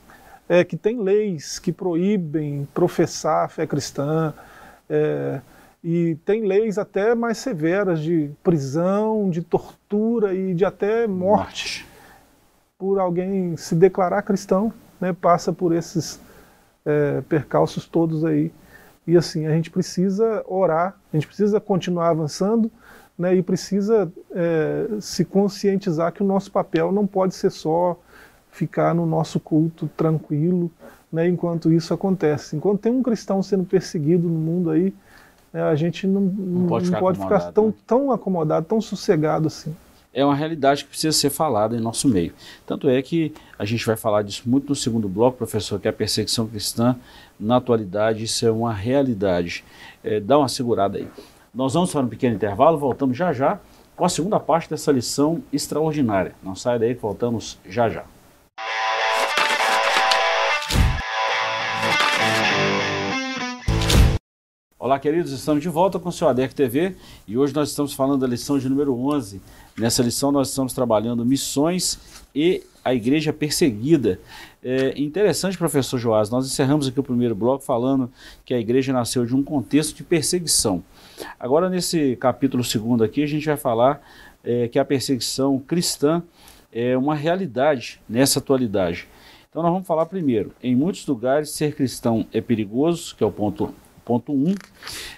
é, 0.48 0.64
que 0.64 0.76
têm 0.76 1.00
leis 1.00 1.58
que 1.58 1.72
proíbem 1.72 2.68
professar 2.74 3.44
a 3.44 3.48
fé 3.48 3.66
cristã, 3.66 4.34
é, 4.88 5.40
e 5.82 6.14
tem 6.24 6.44
leis 6.44 6.78
até 6.78 7.14
mais 7.14 7.38
severas 7.38 8.00
de 8.00 8.30
prisão, 8.42 9.28
de 9.28 9.42
tortura 9.42 10.34
e 10.34 10.54
de 10.54 10.64
até 10.64 11.06
morte 11.06 11.86
por 12.78 12.98
alguém 12.98 13.56
se 13.56 13.74
declarar 13.74 14.22
cristão, 14.22 14.72
né, 15.00 15.12
passa 15.12 15.52
por 15.52 15.74
esses 15.74 16.20
é, 16.84 17.20
percalços 17.22 17.86
todos 17.86 18.24
aí. 18.24 18.52
E 19.06 19.16
assim, 19.16 19.46
a 19.46 19.50
gente 19.50 19.70
precisa 19.70 20.42
orar, 20.46 20.96
a 21.12 21.16
gente 21.16 21.26
precisa 21.26 21.60
continuar 21.60 22.08
avançando, 22.08 22.70
né, 23.18 23.34
e 23.34 23.42
precisa 23.42 24.10
é, 24.32 24.88
se 25.00 25.24
conscientizar 25.24 26.12
que 26.12 26.22
o 26.22 26.26
nosso 26.26 26.50
papel 26.50 26.90
não 26.90 27.06
pode 27.06 27.34
ser 27.34 27.50
só 27.50 27.98
ficar 28.54 28.94
no 28.94 29.04
nosso 29.04 29.40
culto 29.40 29.90
tranquilo, 29.96 30.70
né, 31.12 31.28
enquanto 31.28 31.72
isso 31.72 31.92
acontece. 31.92 32.54
Enquanto 32.54 32.80
tem 32.80 32.92
um 32.92 33.02
cristão 33.02 33.42
sendo 33.42 33.64
perseguido 33.64 34.28
no 34.28 34.38
mundo 34.38 34.70
aí, 34.70 34.94
né, 35.52 35.60
a 35.64 35.74
gente 35.74 36.06
não, 36.06 36.20
não 36.20 36.66
pode, 36.68 36.86
ficar, 36.86 37.00
pode 37.00 37.18
ficar, 37.18 37.52
tão, 37.52 37.66
né? 37.66 37.74
tão 37.84 38.12
acomodado, 38.12 38.64
tão 38.64 38.80
sossegado 38.80 39.48
assim. 39.48 39.74
É 40.12 40.24
uma 40.24 40.36
realidade 40.36 40.84
que 40.84 40.90
precisa 40.90 41.10
ser 41.10 41.30
falada 41.30 41.76
em 41.76 41.80
nosso 41.80 42.08
meio. 42.08 42.32
Tanto 42.64 42.88
é 42.88 43.02
que 43.02 43.34
a 43.58 43.64
gente 43.64 43.84
vai 43.84 43.96
falar 43.96 44.22
disso 44.22 44.44
muito 44.46 44.68
no 44.68 44.76
segundo 44.76 45.08
bloco, 45.08 45.36
professor, 45.36 45.80
que 45.80 45.88
é 45.88 45.90
a 45.90 45.92
perseguição 45.92 46.46
cristã, 46.46 46.94
na 47.38 47.56
atualidade, 47.56 48.22
isso 48.22 48.46
é 48.46 48.50
uma 48.52 48.72
realidade. 48.72 49.64
É, 50.04 50.20
dá 50.20 50.38
uma 50.38 50.48
segurada 50.48 50.98
aí. 50.98 51.08
Nós 51.52 51.74
vamos 51.74 51.90
para 51.90 52.02
um 52.02 52.08
pequeno 52.08 52.36
intervalo, 52.36 52.78
voltamos 52.78 53.16
já 53.16 53.32
já 53.32 53.58
com 53.96 54.04
a 54.04 54.08
segunda 54.08 54.38
parte 54.38 54.70
dessa 54.70 54.92
lição 54.92 55.42
extraordinária. 55.52 56.36
Não 56.40 56.54
saia 56.54 56.78
daí 56.78 56.94
que 56.94 57.02
voltamos 57.02 57.58
já 57.68 57.88
já. 57.88 58.04
Olá, 64.84 64.98
queridos, 64.98 65.32
estamos 65.32 65.62
de 65.62 65.68
volta 65.70 65.98
com 65.98 66.10
o 66.10 66.12
seu 66.12 66.28
ADEC 66.28 66.54
TV 66.54 66.94
e 67.26 67.38
hoje 67.38 67.54
nós 67.54 67.70
estamos 67.70 67.94
falando 67.94 68.20
da 68.20 68.26
lição 68.26 68.58
de 68.58 68.68
número 68.68 68.94
11. 68.94 69.40
Nessa 69.78 70.02
lição 70.02 70.30
nós 70.30 70.50
estamos 70.50 70.74
trabalhando 70.74 71.24
missões 71.24 71.98
e 72.34 72.62
a 72.84 72.92
igreja 72.92 73.32
perseguida. 73.32 74.20
É 74.62 74.92
interessante, 75.00 75.56
professor 75.56 75.98
Joás, 75.98 76.28
nós 76.28 76.44
encerramos 76.44 76.86
aqui 76.86 77.00
o 77.00 77.02
primeiro 77.02 77.34
bloco 77.34 77.64
falando 77.64 78.12
que 78.44 78.52
a 78.52 78.60
igreja 78.60 78.92
nasceu 78.92 79.24
de 79.24 79.34
um 79.34 79.42
contexto 79.42 79.96
de 79.96 80.04
perseguição. 80.04 80.84
Agora, 81.40 81.70
nesse 81.70 82.14
capítulo 82.16 82.62
segundo 82.62 83.02
aqui, 83.02 83.22
a 83.22 83.26
gente 83.26 83.46
vai 83.46 83.56
falar 83.56 84.02
é, 84.44 84.68
que 84.68 84.78
a 84.78 84.84
perseguição 84.84 85.58
cristã 85.60 86.22
é 86.70 86.94
uma 86.94 87.14
realidade 87.14 88.02
nessa 88.06 88.38
atualidade. 88.38 89.08
Então, 89.48 89.62
nós 89.62 89.72
vamos 89.72 89.86
falar 89.86 90.04
primeiro, 90.04 90.52
em 90.62 90.76
muitos 90.76 91.06
lugares 91.06 91.48
ser 91.48 91.74
cristão 91.74 92.26
é 92.34 92.42
perigoso, 92.42 93.16
que 93.16 93.24
é 93.24 93.26
o 93.26 93.32
ponto 93.32 93.74
ponto 94.04 94.32
1. 94.32 94.50
Um. 94.50 94.54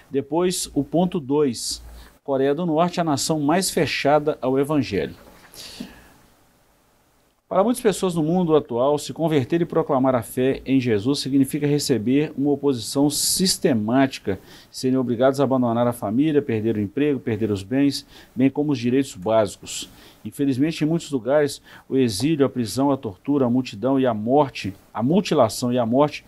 Depois, 0.09 0.69
o 0.73 0.83
ponto 0.83 1.19
2. 1.19 1.85
Coreia 2.23 2.53
do 2.53 2.65
Norte, 2.65 2.99
a 2.99 3.03
nação 3.03 3.39
mais 3.39 3.69
fechada 3.69 4.37
ao 4.41 4.59
Evangelho. 4.59 5.15
Para 7.49 7.63
muitas 7.63 7.81
pessoas 7.81 8.13
no 8.13 8.21
mundo 8.21 8.53
atual, 8.57 8.97
se 8.97 9.13
converter 9.13 9.61
e 9.61 9.65
proclamar 9.65 10.13
a 10.13 10.21
fé 10.21 10.61
em 10.65 10.81
Jesus 10.81 11.21
significa 11.21 11.65
receber 11.65 12.33
uma 12.37 12.51
oposição 12.51 13.09
sistemática, 13.09 14.37
serem 14.69 14.97
obrigados 14.97 15.39
a 15.39 15.45
abandonar 15.45 15.87
a 15.87 15.93
família, 15.93 16.41
perder 16.41 16.75
o 16.75 16.81
emprego, 16.81 17.21
perder 17.21 17.49
os 17.49 17.63
bens, 17.63 18.05
bem 18.35 18.49
como 18.49 18.73
os 18.73 18.77
direitos 18.77 19.15
básicos. 19.15 19.89
Infelizmente, 20.25 20.83
em 20.83 20.87
muitos 20.87 21.09
lugares, 21.09 21.61
o 21.87 21.95
exílio, 21.95 22.45
a 22.45 22.49
prisão, 22.49 22.91
a 22.91 22.97
tortura, 22.97 23.45
a 23.45 23.49
multidão 23.49 23.97
e 23.97 24.05
a 24.05 24.13
morte, 24.13 24.73
a 24.93 25.01
mutilação 25.01 25.71
e 25.71 25.79
a 25.79 25.85
morte 25.85 26.25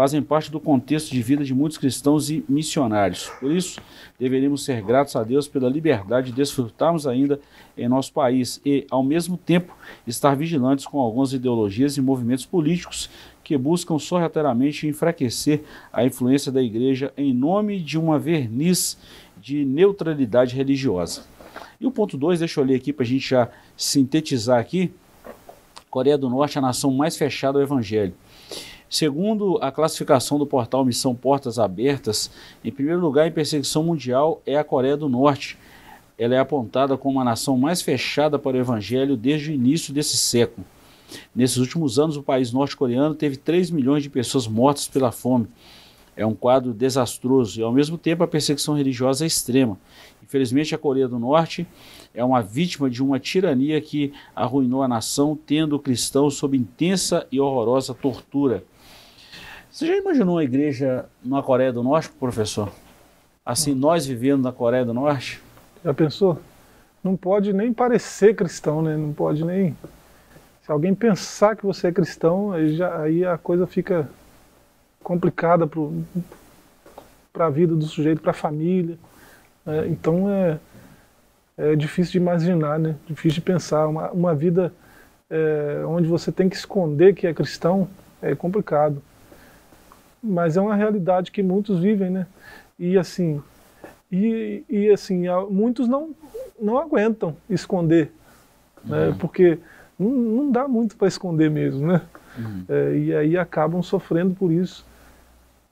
fazem 0.00 0.22
parte 0.22 0.50
do 0.50 0.58
contexto 0.58 1.10
de 1.10 1.20
vida 1.20 1.44
de 1.44 1.52
muitos 1.52 1.76
cristãos 1.76 2.30
e 2.30 2.42
missionários. 2.48 3.30
Por 3.38 3.52
isso, 3.52 3.78
deveríamos 4.18 4.64
ser 4.64 4.80
gratos 4.80 5.14
a 5.14 5.22
Deus 5.22 5.46
pela 5.46 5.68
liberdade 5.68 6.30
de 6.30 6.36
desfrutarmos 6.38 7.06
ainda 7.06 7.38
em 7.76 7.86
nosso 7.86 8.10
país 8.10 8.62
e, 8.64 8.86
ao 8.90 9.02
mesmo 9.02 9.36
tempo, 9.36 9.76
estar 10.06 10.34
vigilantes 10.34 10.86
com 10.86 10.98
algumas 10.98 11.34
ideologias 11.34 11.98
e 11.98 12.00
movimentos 12.00 12.46
políticos 12.46 13.10
que 13.44 13.58
buscam 13.58 13.98
sorrateiramente 13.98 14.86
enfraquecer 14.86 15.64
a 15.92 16.02
influência 16.02 16.50
da 16.50 16.62
igreja 16.62 17.12
em 17.14 17.34
nome 17.34 17.78
de 17.78 17.98
uma 17.98 18.18
verniz 18.18 18.96
de 19.36 19.66
neutralidade 19.66 20.56
religiosa. 20.56 21.24
E 21.78 21.86
o 21.86 21.90
ponto 21.90 22.16
2, 22.16 22.38
deixa 22.38 22.58
eu 22.58 22.64
ler 22.64 22.76
aqui 22.76 22.90
para 22.90 23.04
a 23.04 23.06
gente 23.06 23.28
já 23.28 23.50
sintetizar 23.76 24.60
aqui. 24.60 24.90
Coreia 25.90 26.16
do 26.16 26.30
Norte, 26.30 26.56
a 26.56 26.62
nação 26.62 26.90
mais 26.90 27.18
fechada 27.18 27.58
ao 27.58 27.62
evangelho. 27.62 28.14
Segundo 28.90 29.56
a 29.62 29.70
classificação 29.70 30.36
do 30.36 30.44
portal 30.44 30.84
Missão 30.84 31.14
Portas 31.14 31.60
Abertas, 31.60 32.28
em 32.64 32.72
primeiro 32.72 33.00
lugar 33.00 33.24
em 33.28 33.30
perseguição 33.30 33.84
mundial 33.84 34.42
é 34.44 34.56
a 34.56 34.64
Coreia 34.64 34.96
do 34.96 35.08
Norte. 35.08 35.56
Ela 36.18 36.34
é 36.34 36.38
apontada 36.40 36.98
como 36.98 37.20
a 37.20 37.24
nação 37.24 37.56
mais 37.56 37.80
fechada 37.80 38.36
para 38.36 38.56
o 38.56 38.60
evangelho 38.60 39.16
desde 39.16 39.52
o 39.52 39.54
início 39.54 39.94
desse 39.94 40.16
século. 40.16 40.66
Nesses 41.32 41.58
últimos 41.58 42.00
anos, 42.00 42.16
o 42.16 42.22
país 42.22 42.50
norte-coreano 42.52 43.14
teve 43.14 43.36
3 43.36 43.70
milhões 43.70 44.02
de 44.02 44.10
pessoas 44.10 44.48
mortas 44.48 44.88
pela 44.88 45.12
fome. 45.12 45.46
É 46.16 46.26
um 46.26 46.34
quadro 46.34 46.74
desastroso 46.74 47.60
e, 47.60 47.62
ao 47.62 47.72
mesmo 47.72 47.96
tempo, 47.96 48.24
a 48.24 48.28
perseguição 48.28 48.74
religiosa 48.74 49.24
é 49.24 49.28
extrema. 49.28 49.78
Infelizmente, 50.20 50.74
a 50.74 50.78
Coreia 50.78 51.06
do 51.06 51.18
Norte 51.18 51.64
é 52.12 52.24
uma 52.24 52.42
vítima 52.42 52.90
de 52.90 53.04
uma 53.04 53.20
tirania 53.20 53.80
que 53.80 54.12
arruinou 54.34 54.82
a 54.82 54.88
nação, 54.88 55.38
tendo 55.46 55.78
cristãos 55.78 56.34
sob 56.34 56.56
intensa 56.56 57.24
e 57.30 57.38
horrorosa 57.38 57.94
tortura. 57.94 58.64
Você 59.70 59.86
já 59.86 59.96
imaginou 59.96 60.34
uma 60.34 60.42
igreja 60.42 61.04
na 61.24 61.40
Coreia 61.44 61.72
do 61.72 61.80
Norte, 61.80 62.10
professor? 62.18 62.72
Assim, 63.46 63.72
nós 63.72 64.04
vivendo 64.04 64.42
na 64.42 64.52
Coreia 64.52 64.84
do 64.84 64.92
Norte? 64.92 65.40
Já 65.84 65.94
pensou? 65.94 66.40
Não 67.04 67.16
pode 67.16 67.52
nem 67.52 67.72
parecer 67.72 68.34
cristão, 68.34 68.82
né? 68.82 68.96
Não 68.96 69.12
pode 69.12 69.44
nem. 69.44 69.76
Se 70.64 70.72
alguém 70.72 70.92
pensar 70.92 71.54
que 71.54 71.64
você 71.64 71.86
é 71.86 71.92
cristão, 71.92 72.52
aí, 72.52 72.74
já, 72.74 73.00
aí 73.00 73.24
a 73.24 73.38
coisa 73.38 73.64
fica 73.64 74.10
complicada 75.04 75.68
para 77.32 77.46
a 77.46 77.50
vida 77.50 77.72
do 77.76 77.84
sujeito, 77.84 78.20
para 78.20 78.32
a 78.32 78.34
família. 78.34 78.98
Né? 79.64 79.86
Então 79.86 80.28
é, 80.28 80.58
é 81.56 81.76
difícil 81.76 82.10
de 82.10 82.18
imaginar, 82.18 82.76
né? 82.76 82.96
Difícil 83.06 83.36
de 83.36 83.42
pensar. 83.42 83.86
Uma, 83.86 84.10
uma 84.10 84.34
vida 84.34 84.74
é, 85.30 85.84
onde 85.86 86.08
você 86.08 86.32
tem 86.32 86.48
que 86.48 86.56
esconder 86.56 87.14
que 87.14 87.28
é 87.28 87.32
cristão 87.32 87.88
é 88.20 88.34
complicado 88.34 89.00
mas 90.22 90.56
é 90.56 90.60
uma 90.60 90.74
realidade 90.74 91.30
que 91.30 91.42
muitos 91.42 91.80
vivem, 91.80 92.10
né? 92.10 92.26
E 92.78 92.98
assim, 92.98 93.42
e, 94.10 94.64
e 94.68 94.90
assim, 94.90 95.24
muitos 95.50 95.86
não, 95.86 96.10
não 96.60 96.78
aguentam 96.78 97.36
esconder, 97.48 98.12
uhum. 98.84 98.90
né? 98.90 99.16
Porque 99.18 99.58
não, 99.98 100.10
não, 100.10 100.50
dá 100.50 100.66
muito 100.66 100.96
para 100.96 101.08
esconder 101.08 101.50
mesmo, 101.50 101.86
né? 101.86 102.02
Uhum. 102.38 102.64
É, 102.68 102.96
e 102.96 103.14
aí 103.14 103.36
acabam 103.36 103.82
sofrendo 103.82 104.34
por 104.34 104.50
isso. 104.50 104.84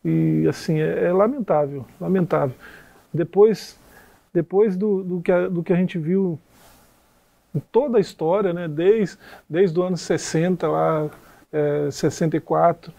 E 0.05 0.47
assim, 0.49 0.79
é, 0.79 1.05
é 1.05 1.13
lamentável, 1.13 1.85
lamentável. 2.01 2.55
Depois, 3.13 3.79
depois 4.33 4.77
do, 4.77 5.03
do, 5.03 5.21
que 5.21 5.33
a, 5.33 5.49
do 5.49 5.63
que 5.63 5.73
a 5.73 5.77
gente 5.77 5.99
viu 5.99 6.39
em 7.55 7.61
toda 7.73 7.99
a 7.99 8.01
história, 8.01 8.53
né? 8.53 8.69
Desde, 8.69 9.19
desde 9.49 9.79
o 9.79 9.83
ano 9.83 9.97
60, 9.97 10.69
lá, 10.69 11.11
é, 11.53 11.91
64, 11.91 12.93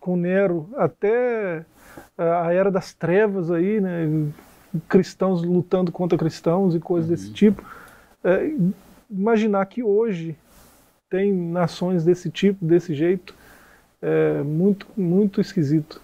com 0.00 0.16
Nero 0.16 0.68
até 0.76 1.64
a 2.16 2.52
era 2.52 2.70
das 2.70 2.92
trevas 2.92 3.50
aí, 3.50 3.80
né? 3.80 4.30
cristãos 4.88 5.42
lutando 5.42 5.90
contra 5.90 6.18
cristãos 6.18 6.74
e 6.74 6.80
coisas 6.80 7.08
uhum. 7.08 7.16
desse 7.16 7.32
tipo. 7.32 7.64
É, 8.22 8.50
imaginar 9.10 9.64
que 9.66 9.82
hoje 9.82 10.36
tem 11.08 11.32
nações 11.32 12.04
desse 12.04 12.30
tipo, 12.30 12.64
desse 12.64 12.94
jeito, 12.94 13.34
é 14.00 14.42
muito, 14.42 14.86
muito 14.96 15.40
esquisito. 15.40 16.00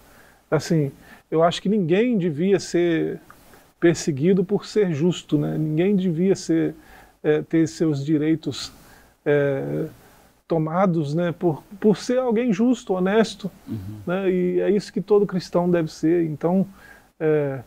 Assim, 0.49 0.91
eu 1.29 1.43
acho 1.43 1.61
que 1.61 1.69
ninguém 1.69 2.17
devia 2.17 2.59
ser 2.59 3.19
perseguido 3.79 4.43
por 4.43 4.65
ser 4.65 4.93
justo, 4.93 5.37
né? 5.37 5.57
Ninguém 5.57 5.95
devia 5.95 6.35
ser 6.35 6.75
é, 7.23 7.41
ter 7.41 7.67
seus 7.67 8.03
direitos 8.03 8.71
é, 9.25 9.85
tomados 10.47 11.13
né, 11.15 11.31
por, 11.31 11.63
por 11.79 11.97
ser 11.97 12.19
alguém 12.19 12.53
justo, 12.53 12.93
honesto, 12.93 13.49
uhum. 13.67 13.99
né, 14.05 14.31
e 14.31 14.59
é 14.59 14.69
isso 14.69 14.93
que 14.93 15.01
todo 15.01 15.25
cristão 15.25 15.69
deve 15.69 15.91
ser. 15.91 16.25
Então, 16.25 16.67
é, 17.19 17.61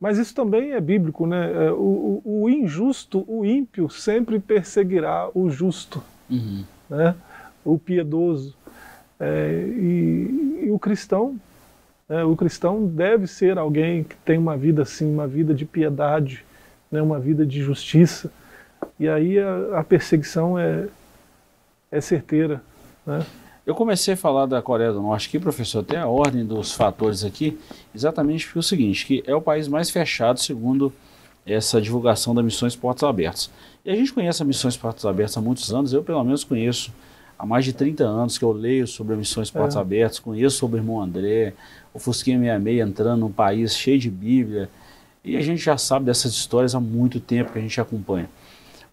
mas 0.00 0.16
isso 0.16 0.34
também 0.34 0.72
é 0.72 0.80
bíblico, 0.80 1.26
né? 1.26 1.66
É, 1.66 1.72
o, 1.72 2.22
o, 2.24 2.48
injusto, 2.48 3.22
o 3.28 3.44
ímpio, 3.44 3.90
sempre 3.90 4.40
perseguirá 4.40 5.28
o 5.34 5.50
justo, 5.50 6.02
uhum. 6.30 6.64
né? 6.88 7.14
o 7.62 7.78
piedoso. 7.78 8.56
É, 9.18 9.62
e, 9.76 10.62
e, 10.64 10.70
o 10.70 10.78
cristão, 10.78 11.38
é, 12.08 12.24
o 12.24 12.34
cristão 12.34 12.86
deve 12.86 13.26
ser 13.26 13.58
alguém 13.58 14.02
que 14.02 14.16
tem 14.16 14.38
uma 14.38 14.56
vida 14.56 14.82
assim, 14.82 15.12
uma 15.12 15.26
vida 15.26 15.52
de 15.52 15.66
piedade, 15.66 16.46
né? 16.90 17.02
uma 17.02 17.20
vida 17.20 17.44
de 17.44 17.60
justiça. 17.60 18.32
E 18.98 19.06
aí 19.06 19.38
a, 19.38 19.80
a 19.80 19.84
perseguição 19.84 20.58
é, 20.58 20.88
é 21.90 22.00
certeira. 22.00 22.62
Né? 23.06 23.24
Eu 23.66 23.74
comecei 23.74 24.14
a 24.14 24.16
falar 24.16 24.46
da 24.46 24.60
Coreia 24.62 24.92
do 24.92 25.02
Norte 25.02 25.28
aqui, 25.28 25.38
professor, 25.38 25.80
até 25.80 25.98
a 25.98 26.06
ordem 26.06 26.44
dos 26.44 26.72
fatores 26.72 27.24
aqui, 27.24 27.58
exatamente 27.94 28.46
porque 28.46 28.58
é 28.58 28.60
o 28.60 28.62
seguinte, 28.62 29.06
que 29.06 29.22
é 29.26 29.34
o 29.34 29.40
país 29.40 29.68
mais 29.68 29.90
fechado 29.90 30.40
segundo 30.40 30.92
essa 31.46 31.80
divulgação 31.80 32.34
da 32.34 32.42
Missões 32.42 32.76
Portas 32.76 33.02
Abertas. 33.02 33.50
E 33.84 33.90
a 33.90 33.94
gente 33.94 34.12
conhece 34.12 34.42
a 34.42 34.46
Missões 34.46 34.76
Portas 34.76 35.04
Abertas 35.04 35.36
há 35.36 35.40
muitos 35.40 35.72
anos, 35.72 35.92
eu 35.92 36.02
pelo 36.02 36.22
menos 36.24 36.44
conheço 36.44 36.92
há 37.38 37.46
mais 37.46 37.64
de 37.64 37.72
30 37.72 38.04
anos 38.04 38.38
que 38.38 38.44
eu 38.44 38.52
leio 38.52 38.86
sobre 38.86 39.16
Missões 39.16 39.50
Portas 39.50 39.76
é. 39.76 39.80
Abertas, 39.80 40.18
conheço 40.18 40.56
sobre 40.56 40.78
o 40.78 40.80
irmão 40.80 41.00
André, 41.00 41.54
o 41.92 41.98
Fusquinha 41.98 42.38
66 42.38 42.88
entrando 42.88 43.20
num 43.20 43.32
país 43.32 43.76
cheio 43.76 43.98
de 43.98 44.10
Bíblia, 44.10 44.70
e 45.24 45.36
a 45.36 45.40
gente 45.42 45.62
já 45.62 45.76
sabe 45.76 46.06
dessas 46.06 46.32
histórias 46.32 46.74
há 46.74 46.80
muito 46.80 47.20
tempo 47.20 47.52
que 47.52 47.58
a 47.58 47.62
gente 47.62 47.80
acompanha. 47.80 48.28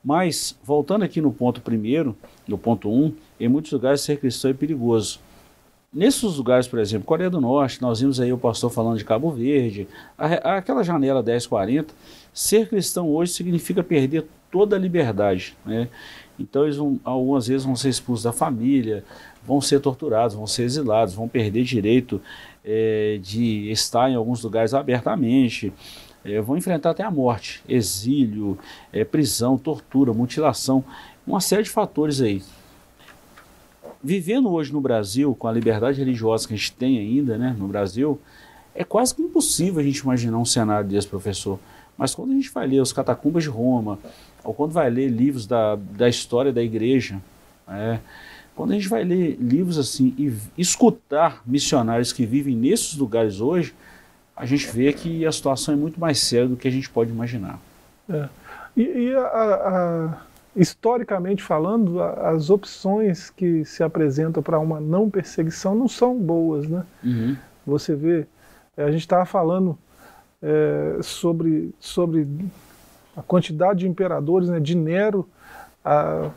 Mas, 0.04 0.58
voltando 0.64 1.04
aqui 1.04 1.20
no 1.20 1.32
ponto 1.32 1.62
primeiro, 1.62 2.16
no 2.48 2.58
ponto 2.58 2.90
1, 2.90 2.94
um, 2.94 3.14
em 3.40 3.48
muitos 3.48 3.72
lugares 3.72 4.02
ser 4.02 4.20
cristão 4.20 4.52
é 4.52 4.54
perigoso. 4.54 5.20
Nesses 5.94 6.36
lugares, 6.36 6.68
por 6.68 6.80
exemplo, 6.80 7.06
Coreia 7.06 7.30
do 7.30 7.42
Norte, 7.42 7.82
nós 7.82 8.00
vimos 8.00 8.20
aí 8.20 8.32
o 8.32 8.38
pastor 8.38 8.70
falando 8.70 8.98
de 8.98 9.06
Cabo 9.06 9.32
Verde, 9.32 9.88
a, 10.18 10.58
aquela 10.58 10.84
janela 10.84 11.24
1040, 11.24 11.94
ser 12.34 12.68
cristão 12.68 13.10
hoje 13.10 13.32
significa 13.32 13.84
perder 13.84 14.28
toda 14.52 14.76
a 14.76 14.80
liberdade. 14.80 15.56
Né? 15.66 15.88
Então, 16.38 16.64
eles 16.66 16.78
vão, 16.78 17.00
algumas 17.04 17.48
vezes 17.48 17.66
vão 17.66 17.76
ser 17.76 17.90
expulsos 17.90 18.24
da 18.24 18.32
família, 18.32 19.04
vão 19.46 19.62
ser 19.62 19.80
torturados, 19.80 20.36
vão 20.36 20.46
ser 20.46 20.64
exilados, 20.64 21.14
vão 21.14 21.28
perder 21.28 21.64
direito 21.64 22.22
é, 22.64 23.18
de 23.22 23.72
estar 23.72 24.10
em 24.12 24.16
alguns 24.16 24.44
lugares 24.44 24.74
abertamente, 24.74 25.72
é, 26.28 26.42
vão 26.42 26.58
enfrentar 26.58 26.92
até 26.92 27.04
a 27.04 27.12
morte, 27.12 27.64
exílio, 27.68 28.58
é, 28.92 29.04
prisão, 29.04 29.58
tortura, 29.58 30.14
mutilação, 30.14 30.84
uma 31.26 31.40
série 31.40 31.64
de 31.64 31.70
fatores 31.70 32.22
aí. 32.22 32.44
Vivendo 34.04 34.52
hoje 34.52 34.72
no 34.72 34.82
Brasil, 34.82 35.34
com 35.36 35.48
a 35.48 35.52
liberdade 35.52 36.00
religiosa 36.00 36.48
que 36.48 36.54
a 36.54 36.58
gente 36.58 36.74
tem 36.74 37.00
ainda 37.00 37.38
né, 37.38 37.56
no 37.58 37.68
Brasil, 37.68 38.20
é 38.76 38.84
quase 38.84 39.16
que 39.16 39.22
impossível 39.22 39.80
a 39.80 39.84
gente 39.84 40.00
imaginar 40.00 40.38
um 40.38 40.46
cenário 40.46 40.88
desse, 40.88 41.08
professor. 41.08 41.60
Mas 41.98 42.14
quando 42.14 42.32
a 42.32 42.36
gente 42.36 42.52
vai 42.52 42.68
ler 42.68 42.80
os 42.80 42.94
catacumbas 42.94 43.44
de 43.44 43.50
Roma, 43.50 43.98
ou 44.44 44.54
quando 44.54 44.72
vai 44.72 44.90
ler 44.90 45.08
livros 45.08 45.48
da, 45.48 45.76
da 45.76 46.08
história 46.08 46.54
da 46.54 46.62
igreja, 46.62 47.20
é, 47.68 48.00
quando 48.56 48.72
a 48.72 48.76
gente 48.76 48.88
vai 48.88 49.04
ler 49.04 49.36
livros 49.40 49.78
assim 49.78 50.14
e 50.18 50.32
escutar 50.58 51.42
missionários 51.46 52.14
que 52.14 52.26
vivem 52.26 52.56
nesses 52.56 52.96
lugares 52.96 53.42
hoje, 53.42 53.74
a 54.38 54.46
gente 54.46 54.68
vê 54.68 54.94
que 54.94 55.26
a 55.26 55.32
situação 55.32 55.74
é 55.74 55.78
muito 55.78 56.00
mais 56.00 56.20
séria 56.20 56.48
do 56.48 56.56
que 56.56 56.68
a 56.68 56.72
gente 56.72 56.90
pode 56.90 57.12
imaginar. 57.12 57.60
É. 58.08 58.30
E, 58.76 58.84
e 58.84 59.16
a, 59.16 59.22
a, 59.26 60.18
historicamente 60.56 61.42
falando, 61.42 62.02
a, 62.02 62.30
as 62.30 62.52
opções 62.52 63.32
que 63.32 63.66
se 63.66 63.84
apresentam 63.84 64.44
para 64.44 64.60
uma 64.60 64.80
não 64.80 65.10
perseguição 65.10 65.74
não 65.74 65.88
são 65.88 66.16
boas, 66.16 66.70
né? 66.70 66.86
Uhum. 67.04 67.36
Você 67.66 67.96
vê, 67.96 68.28
é, 68.78 68.84
a 68.84 68.92
gente 68.92 69.02
estava 69.02 69.26
falando 69.26 69.76
é, 70.42 71.00
sobre, 71.02 71.74
sobre 71.80 72.28
a 73.16 73.24
quantidade 73.24 73.80
de 73.80 73.88
imperadores, 73.88 74.50
né, 74.50 74.60
de 74.60 74.76
Nero, 74.76 75.28
a, 75.84 76.30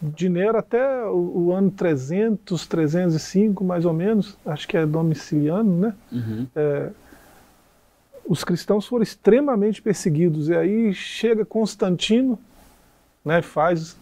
de 0.00 0.28
Nero 0.28 0.58
até 0.58 1.04
o, 1.04 1.46
o, 1.46 1.52
ano 1.52 1.70
300, 1.70 2.66
305 2.66 3.64
mais 3.64 3.84
ou 3.84 3.92
menos, 3.92 4.36
acho 4.44 4.68
que 4.68 4.76
é 4.76 4.84
domiciliano, 4.84 5.78
né? 5.78 5.94
Uhum. 6.12 6.46
É, 6.54 6.90
os 8.28 8.42
cristãos 8.44 8.86
foram 8.86 9.02
extremamente 9.02 9.80
perseguidos, 9.80 10.48
e 10.48 10.54
aí 10.54 10.92
chega 10.92 11.44
Constantino, 11.44 12.38
né, 13.24 13.40
faz, 13.40 13.96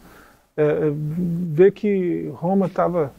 é, 0.56 0.62
é 0.62 0.92
vê 0.94 1.70
que 1.70 2.30
Roma 2.34 2.66
estava 2.66 3.12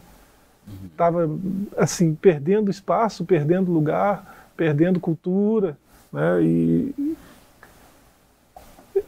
estava 0.86 1.30
assim 1.78 2.16
perdendo 2.16 2.72
espaço, 2.72 3.24
perdendo 3.24 3.72
lugar, 3.72 4.50
perdendo 4.58 5.00
cultura, 5.00 5.78
né? 6.12 6.42
E 6.42 7.16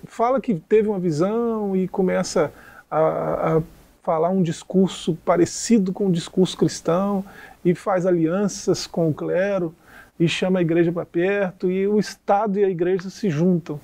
fala 0.06 0.40
que 0.40 0.54
teve 0.56 0.88
uma 0.88 1.00
visão 1.00 1.76
e 1.76 1.88
começa 1.88 2.52
a, 2.90 3.58
a 3.58 3.62
falar 4.02 4.30
um 4.30 4.42
discurso 4.42 5.18
parecido 5.26 5.92
com 5.92 6.08
o 6.08 6.12
discurso 6.12 6.58
cristão 6.58 7.26
e 7.64 7.76
faz 7.76 8.06
alianças 8.06 8.88
com 8.88 9.10
o 9.10 9.14
clero 9.14 9.76
e 10.20 10.28
chama 10.28 10.60
a 10.60 10.62
igreja 10.62 10.92
para 10.92 11.06
perto 11.06 11.70
e 11.70 11.88
o 11.88 12.00
Estado 12.00 12.60
e 12.60 12.64
a 12.64 12.70
igreja 12.70 13.10
se 13.10 13.30
juntam. 13.30 13.80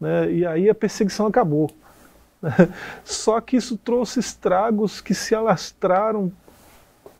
Né? 0.00 0.32
E 0.32 0.46
aí 0.46 0.70
a 0.70 0.74
perseguição 0.74 1.26
acabou. 1.26 1.70
Só 3.04 3.40
que 3.40 3.56
isso 3.56 3.76
trouxe 3.76 4.20
estragos 4.20 5.00
que 5.00 5.14
se 5.14 5.34
alastraram 5.34 6.32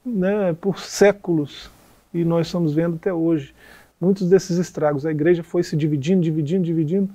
né, 0.05 0.57
por 0.61 0.79
séculos 0.79 1.70
e 2.14 2.25
nós 2.25 2.46
estamos 2.46 2.73
vendo 2.73 2.96
até 2.96 3.12
hoje 3.12 3.55
muitos 4.01 4.29
desses 4.29 4.57
estragos. 4.57 5.05
A 5.05 5.11
igreja 5.11 5.42
foi 5.42 5.62
se 5.62 5.77
dividindo, 5.77 6.23
dividindo, 6.23 6.64
dividindo, 6.64 7.12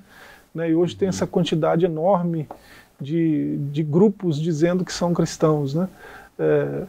né, 0.54 0.70
e 0.70 0.74
hoje 0.74 0.94
tem 0.94 1.08
essa 1.08 1.26
quantidade 1.26 1.84
enorme 1.84 2.48
de, 3.00 3.56
de 3.70 3.82
grupos 3.82 4.40
dizendo 4.40 4.84
que 4.84 4.92
são 4.92 5.12
cristãos. 5.12 5.74
Né? 5.74 5.88
É, 6.38 6.82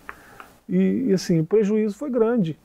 e, 0.70 1.06
e, 1.08 1.13
assim, 1.13 1.39
o 1.39 1.46
prejuízo 1.46 1.96
foi 1.96 2.10
grande. 2.10 2.58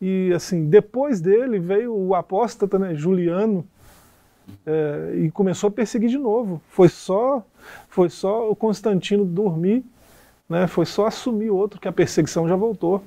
E 0.00 0.32
assim, 0.34 0.66
depois 0.66 1.20
dele 1.20 1.58
veio 1.58 1.92
o 1.92 2.14
apóstata, 2.14 2.78
né, 2.78 2.94
Juliano, 2.94 3.66
é, 4.64 5.14
e 5.16 5.30
começou 5.30 5.68
a 5.68 5.70
perseguir 5.70 6.08
de 6.08 6.18
novo. 6.18 6.62
Foi 6.68 6.88
só, 6.88 7.44
foi 7.88 8.08
só 8.08 8.48
o 8.50 8.54
Constantino 8.54 9.24
dormir, 9.24 9.84
né, 10.48 10.66
foi 10.68 10.86
só 10.86 11.06
assumir 11.06 11.50
outro 11.50 11.80
que 11.80 11.88
a 11.88 11.92
perseguição 11.92 12.48
já 12.48 12.54
voltou 12.54 13.02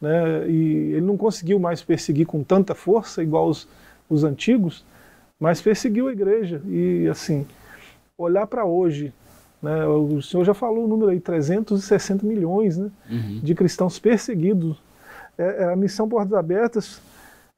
né, 0.00 0.48
e 0.48 0.92
ele 0.92 1.02
não 1.02 1.16
conseguiu 1.16 1.58
mais 1.58 1.82
perseguir 1.82 2.26
com 2.26 2.42
tanta 2.42 2.74
força, 2.74 3.22
igual 3.22 3.48
os, 3.48 3.68
os 4.08 4.24
antigos, 4.24 4.84
mas 5.38 5.60
perseguiu 5.60 6.08
a 6.08 6.12
igreja. 6.12 6.62
E, 6.66 7.06
assim, 7.08 7.46
olhar 8.16 8.46
para 8.46 8.64
hoje, 8.64 9.12
né, 9.62 9.86
o 9.86 10.22
senhor 10.22 10.44
já 10.44 10.54
falou 10.54 10.84
o 10.84 10.88
número 10.88 11.10
aí, 11.10 11.20
360 11.20 12.26
milhões 12.26 12.78
né, 12.78 12.90
uhum. 13.10 13.40
de 13.42 13.54
cristãos 13.54 13.98
perseguidos. 13.98 14.82
É, 15.36 15.64
é, 15.64 15.72
a 15.72 15.76
missão 15.76 16.08
Portas 16.08 16.32
Abertas 16.32 17.00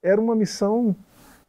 era 0.03 0.21
uma 0.21 0.35
missão 0.35 0.95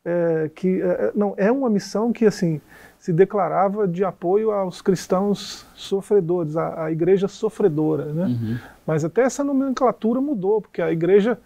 é, 0.06 0.50
que. 0.54 0.82
É, 0.82 0.86
é 0.86 1.12
não, 1.16 1.34
é 1.38 1.52
uma 1.52 1.70
missão 1.70 2.14
que, 2.14 2.26
assim, 2.26 2.62
se 3.00 3.12
declarava 3.12 3.88
de 3.88 4.06
apoio 4.06 4.52
aos 4.52 4.82
cristãos 4.82 5.66
sofredores, 5.76 6.56
a 6.56 6.90
igreja 6.90 7.28
sofredora. 7.28 8.06
Né? 8.06 8.26
Uhum. 8.28 8.58
Mas 8.88 9.04
até 9.04 9.24
essa 9.24 9.44
nomenclatura 9.44 10.22
mudou, 10.22 10.62
porque 10.62 10.82
a 10.82 10.90
igreja, 10.90 11.38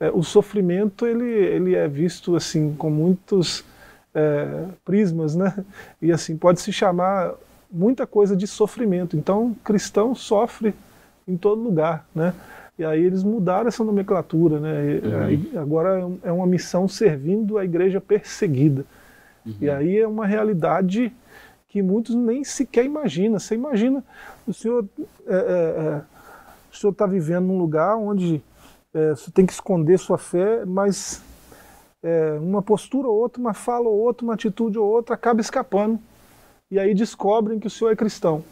é, 0.00 0.10
o 0.10 0.22
sofrimento, 0.22 1.06
ele, 1.06 1.28
ele 1.28 1.74
é 1.74 1.86
visto 1.86 2.34
assim 2.34 2.74
com 2.74 2.88
muitos 2.88 3.62
é, 4.14 4.64
prismas, 4.86 5.36
né? 5.36 5.54
e 6.00 6.10
assim 6.10 6.34
pode 6.34 6.62
se 6.62 6.72
chamar 6.72 7.34
muita 7.72 8.06
coisa 8.06 8.36
de 8.36 8.46
sofrimento. 8.46 9.16
Então, 9.16 9.56
cristão 9.64 10.14
sofre 10.14 10.74
em 11.26 11.36
todo 11.36 11.62
lugar. 11.62 12.06
Né? 12.14 12.34
E 12.78 12.84
aí 12.84 13.02
eles 13.02 13.22
mudaram 13.22 13.68
essa 13.68 13.82
nomenclatura. 13.82 14.60
Né? 14.60 15.00
E, 15.32 15.54
uhum. 15.54 15.60
Agora 15.60 16.10
é 16.22 16.30
uma 16.30 16.46
missão 16.46 16.86
servindo 16.86 17.56
a 17.56 17.64
igreja 17.64 18.00
perseguida. 18.00 18.84
Uhum. 19.46 19.54
E 19.60 19.70
aí 19.70 19.98
é 19.98 20.06
uma 20.06 20.26
realidade 20.26 21.12
que 21.68 21.80
muitos 21.80 22.14
nem 22.14 22.44
sequer 22.44 22.84
imaginam. 22.84 23.38
Você 23.38 23.54
imagina, 23.54 24.04
o 24.46 24.52
senhor 24.52 24.84
é, 25.26 25.34
é, 25.34 25.36
é 25.36 26.02
o 26.72 26.76
senhor 26.76 26.92
está 26.92 27.06
vivendo 27.06 27.46
num 27.46 27.58
lugar 27.58 27.96
onde 27.96 28.42
é, 28.94 29.10
você 29.10 29.30
tem 29.30 29.44
que 29.44 29.52
esconder 29.52 29.98
sua 29.98 30.16
fé, 30.16 30.64
mas 30.64 31.22
é, 32.02 32.38
uma 32.40 32.62
postura 32.62 33.08
ou 33.08 33.14
outra, 33.14 33.40
uma 33.40 33.52
fala 33.52 33.88
ou 33.88 33.98
outra, 33.98 34.24
uma 34.24 34.34
atitude 34.34 34.78
ou 34.78 34.88
outra 34.88 35.14
acaba 35.14 35.40
escapando. 35.40 35.98
E 36.72 36.78
aí 36.78 36.94
descobrem 36.94 37.58
que 37.58 37.66
o 37.66 37.70
senhor 37.70 37.90
é 37.90 37.94
cristão. 37.94 38.42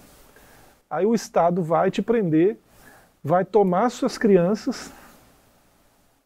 Aí 0.90 1.06
o 1.06 1.14
Estado 1.14 1.62
vai 1.62 1.90
te 1.90 2.02
prender, 2.02 2.58
vai 3.24 3.46
tomar 3.46 3.88
suas 3.88 4.18
crianças, 4.18 4.92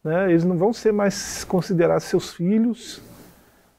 né, 0.03 0.29
eles 0.29 0.43
não 0.43 0.57
vão 0.57 0.73
ser 0.73 0.91
mais 0.91 1.45
considerados 1.45 2.03
seus 2.03 2.33
filhos, 2.33 3.01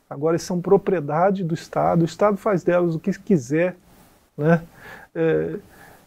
agora 0.08 0.38
são 0.38 0.62
propriedade 0.62 1.44
do 1.44 1.52
Estado, 1.52 2.00
o 2.00 2.04
Estado 2.06 2.38
faz 2.38 2.64
delas 2.64 2.94
o 2.94 2.98
que 2.98 3.12
quiser. 3.18 3.76
Né? 4.34 4.62
É, 5.14 5.56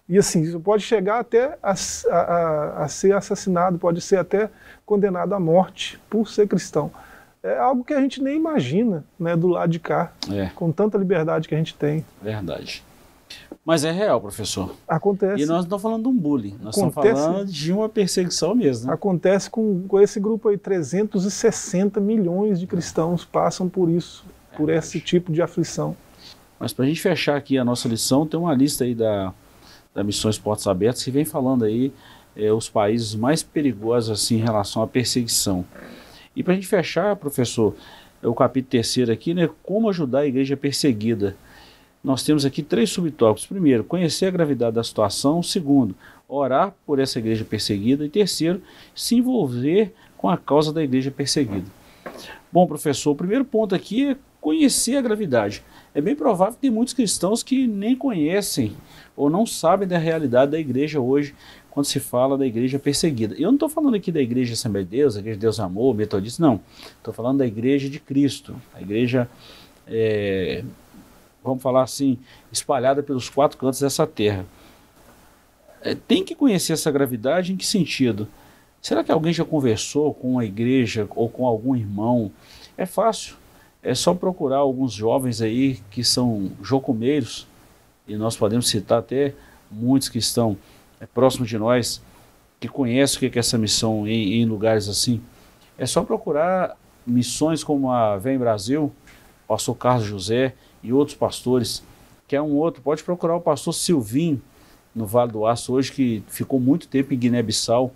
e 0.09 0.17
assim, 0.17 0.41
isso 0.41 0.59
pode 0.59 0.81
chegar 0.81 1.19
até 1.19 1.59
a, 1.61 1.75
a, 2.09 2.85
a, 2.85 2.87
ser 2.87 3.13
assassinado, 3.13 3.77
pode 3.77 4.01
ser 4.01 4.17
até 4.17 4.49
condenado 4.83 5.35
à 5.35 5.39
morte 5.39 6.01
por 6.09 6.27
ser 6.27 6.47
cristão. 6.47 6.91
É 7.41 7.57
algo 7.57 7.83
que 7.83 7.93
a 7.93 8.01
gente 8.01 8.21
nem 8.21 8.35
imagina 8.35 9.05
né, 9.17 9.35
do 9.35 9.47
lado 9.47 9.71
de 9.71 9.79
cá, 9.79 10.11
é. 10.31 10.49
com 10.55 10.71
tanta 10.71 10.97
liberdade 10.97 11.47
que 11.47 11.55
a 11.55 11.57
gente 11.57 11.73
tem. 11.73 12.05
Verdade. 12.21 12.83
Mas 13.63 13.83
é 13.83 13.91
real, 13.91 14.19
professor. 14.19 14.75
Acontece. 14.87 15.43
E 15.43 15.45
nós 15.45 15.57
não 15.57 15.59
estamos 15.61 15.81
falando 15.81 16.03
de 16.03 16.09
um 16.09 16.17
bullying, 16.17 16.57
nós 16.61 16.77
Acontece, 16.77 17.07
estamos 17.07 17.21
falando 17.21 17.51
de 17.51 17.71
uma 17.71 17.87
perseguição 17.87 18.55
mesmo. 18.55 18.87
Né? 18.87 18.93
Acontece 18.93 19.49
com, 19.49 19.83
com 19.87 19.99
esse 20.01 20.19
grupo 20.19 20.49
aí, 20.49 20.57
360 20.57 21.99
milhões 21.99 22.59
de 22.59 22.67
cristãos 22.67 23.23
passam 23.23 23.69
por 23.69 23.89
isso, 23.89 24.25
por 24.57 24.69
esse 24.69 24.99
tipo 24.99 25.31
de 25.31 25.41
aflição. 25.41 25.95
Mas 26.59 26.73
para 26.73 26.85
a 26.85 26.87
gente 26.87 27.01
fechar 27.01 27.37
aqui 27.37 27.57
a 27.57 27.63
nossa 27.63 27.87
lição, 27.87 28.25
tem 28.25 28.39
uma 28.39 28.53
lista 28.53 28.83
aí 28.83 28.93
da, 28.93 29.33
da 29.93 30.03
Missões 30.03 30.37
Portas 30.37 30.67
Abertas 30.67 31.03
que 31.03 31.11
vem 31.11 31.23
falando 31.23 31.63
aí 31.63 31.93
é, 32.35 32.51
os 32.51 32.69
países 32.69 33.15
mais 33.15 33.43
perigosos 33.43 34.09
assim, 34.09 34.35
em 34.35 34.43
relação 34.43 34.81
à 34.81 34.87
perseguição. 34.87 35.63
E 36.39 36.43
para 36.43 36.53
a 36.53 36.55
gente 36.55 36.67
fechar, 36.67 37.15
professor, 37.17 37.75
é 38.23 38.27
o 38.27 38.33
capítulo 38.33 38.71
terceiro 38.71 39.11
aqui, 39.11 39.35
né, 39.35 39.47
como 39.61 39.89
ajudar 39.89 40.21
a 40.21 40.25
igreja 40.25 40.57
perseguida 40.57 41.35
nós 42.03 42.23
temos 42.23 42.45
aqui 42.45 42.63
três 42.63 42.89
subtópicos. 42.89 43.45
Primeiro, 43.45 43.83
conhecer 43.83 44.27
a 44.27 44.31
gravidade 44.31 44.75
da 44.75 44.83
situação. 44.83 45.43
Segundo, 45.43 45.95
orar 46.27 46.73
por 46.85 46.99
essa 46.99 47.19
igreja 47.19 47.43
perseguida. 47.43 48.05
E 48.05 48.09
terceiro, 48.09 48.61
se 48.95 49.15
envolver 49.15 49.93
com 50.17 50.29
a 50.29 50.37
causa 50.37 50.71
da 50.71 50.83
igreja 50.83 51.11
perseguida. 51.11 51.67
Bom, 52.51 52.65
professor, 52.65 53.11
o 53.11 53.15
primeiro 53.15 53.43
ponto 53.43 53.75
aqui 53.75 54.11
é 54.11 54.17
conhecer 54.39 54.95
a 54.95 55.01
gravidade. 55.01 55.61
É 55.93 56.01
bem 56.01 56.15
provável 56.15 56.53
que 56.53 56.61
tem 56.61 56.69
muitos 56.69 56.93
cristãos 56.93 57.41
que 57.41 57.65
nem 57.65 57.95
conhecem 57.95 58.75
ou 59.15 59.29
não 59.29 59.45
sabem 59.45 59.87
da 59.87 59.97
realidade 59.97 60.51
da 60.51 60.59
igreja 60.59 60.99
hoje, 60.99 61.35
quando 61.69 61.85
se 61.85 61.99
fala 61.99 62.37
da 62.37 62.45
igreja 62.45 62.79
perseguida. 62.79 63.35
Eu 63.35 63.47
não 63.47 63.55
estou 63.55 63.69
falando 63.69 63.95
aqui 63.95 64.11
da 64.11 64.21
igreja 64.21 64.53
Assembleia 64.53 64.85
de 64.85 64.91
Deus, 64.91 65.15
a 65.15 65.19
igreja 65.19 65.35
de 65.35 65.41
Deus 65.41 65.59
Amor, 65.59 65.95
Metodista, 65.95 66.41
não. 66.41 66.59
Estou 66.97 67.13
falando 67.13 67.39
da 67.39 67.45
igreja 67.45 67.89
de 67.89 67.99
Cristo, 67.99 68.55
a 68.73 68.81
igreja, 68.81 69.29
é, 69.87 70.63
vamos 71.43 71.61
falar 71.61 71.83
assim, 71.83 72.17
espalhada 72.51 73.03
pelos 73.03 73.29
quatro 73.29 73.57
cantos 73.57 73.79
dessa 73.79 74.07
terra. 74.07 74.45
É, 75.81 75.95
tem 75.95 76.23
que 76.23 76.35
conhecer 76.35 76.73
essa 76.73 76.91
gravidade 76.91 77.53
em 77.53 77.57
que 77.57 77.65
sentido? 77.65 78.27
Será 78.81 79.03
que 79.03 79.11
alguém 79.11 79.33
já 79.33 79.43
conversou 79.43 80.13
com 80.13 80.39
a 80.39 80.45
igreja 80.45 81.07
ou 81.15 81.29
com 81.29 81.45
algum 81.45 81.75
irmão? 81.75 82.31
É 82.77 82.85
fácil. 82.85 83.35
É 83.81 83.95
só 83.95 84.13
procurar 84.13 84.57
alguns 84.57 84.91
jovens 84.91 85.41
aí 85.41 85.79
que 85.89 86.03
são 86.03 86.51
jocumeiros, 86.61 87.47
e 88.07 88.15
nós 88.15 88.35
podemos 88.35 88.67
citar 88.67 88.99
até 88.99 89.33
muitos 89.71 90.09
que 90.09 90.17
estão 90.17 90.57
é, 90.99 91.05
próximos 91.05 91.47
de 91.47 91.57
nós, 91.57 92.01
que 92.59 92.67
conhecem 92.67 93.27
o 93.27 93.31
que 93.31 93.37
é 93.37 93.39
essa 93.39 93.57
missão 93.57 94.07
em, 94.07 94.41
em 94.41 94.45
lugares 94.45 94.89
assim. 94.89 95.21
É 95.77 95.85
só 95.85 96.03
procurar 96.03 96.75
missões 97.07 97.63
como 97.63 97.91
a 97.91 98.17
Vem 98.17 98.37
Brasil, 98.37 98.91
pastor 99.47 99.75
Carlos 99.77 100.05
José 100.05 100.53
e 100.83 100.91
outros 100.91 101.15
pastores, 101.15 101.83
que 102.27 102.35
é 102.35 102.41
um 102.41 102.55
outro. 102.55 102.81
Pode 102.81 103.03
procurar 103.03 103.35
o 103.35 103.41
pastor 103.41 103.73
Silvinho, 103.73 104.41
no 104.93 105.05
Vale 105.05 105.31
do 105.31 105.45
Aço, 105.45 105.73
hoje, 105.73 105.91
que 105.91 106.23
ficou 106.27 106.59
muito 106.59 106.87
tempo 106.87 107.13
em 107.13 107.17
Guiné-Bissau. 107.17 107.93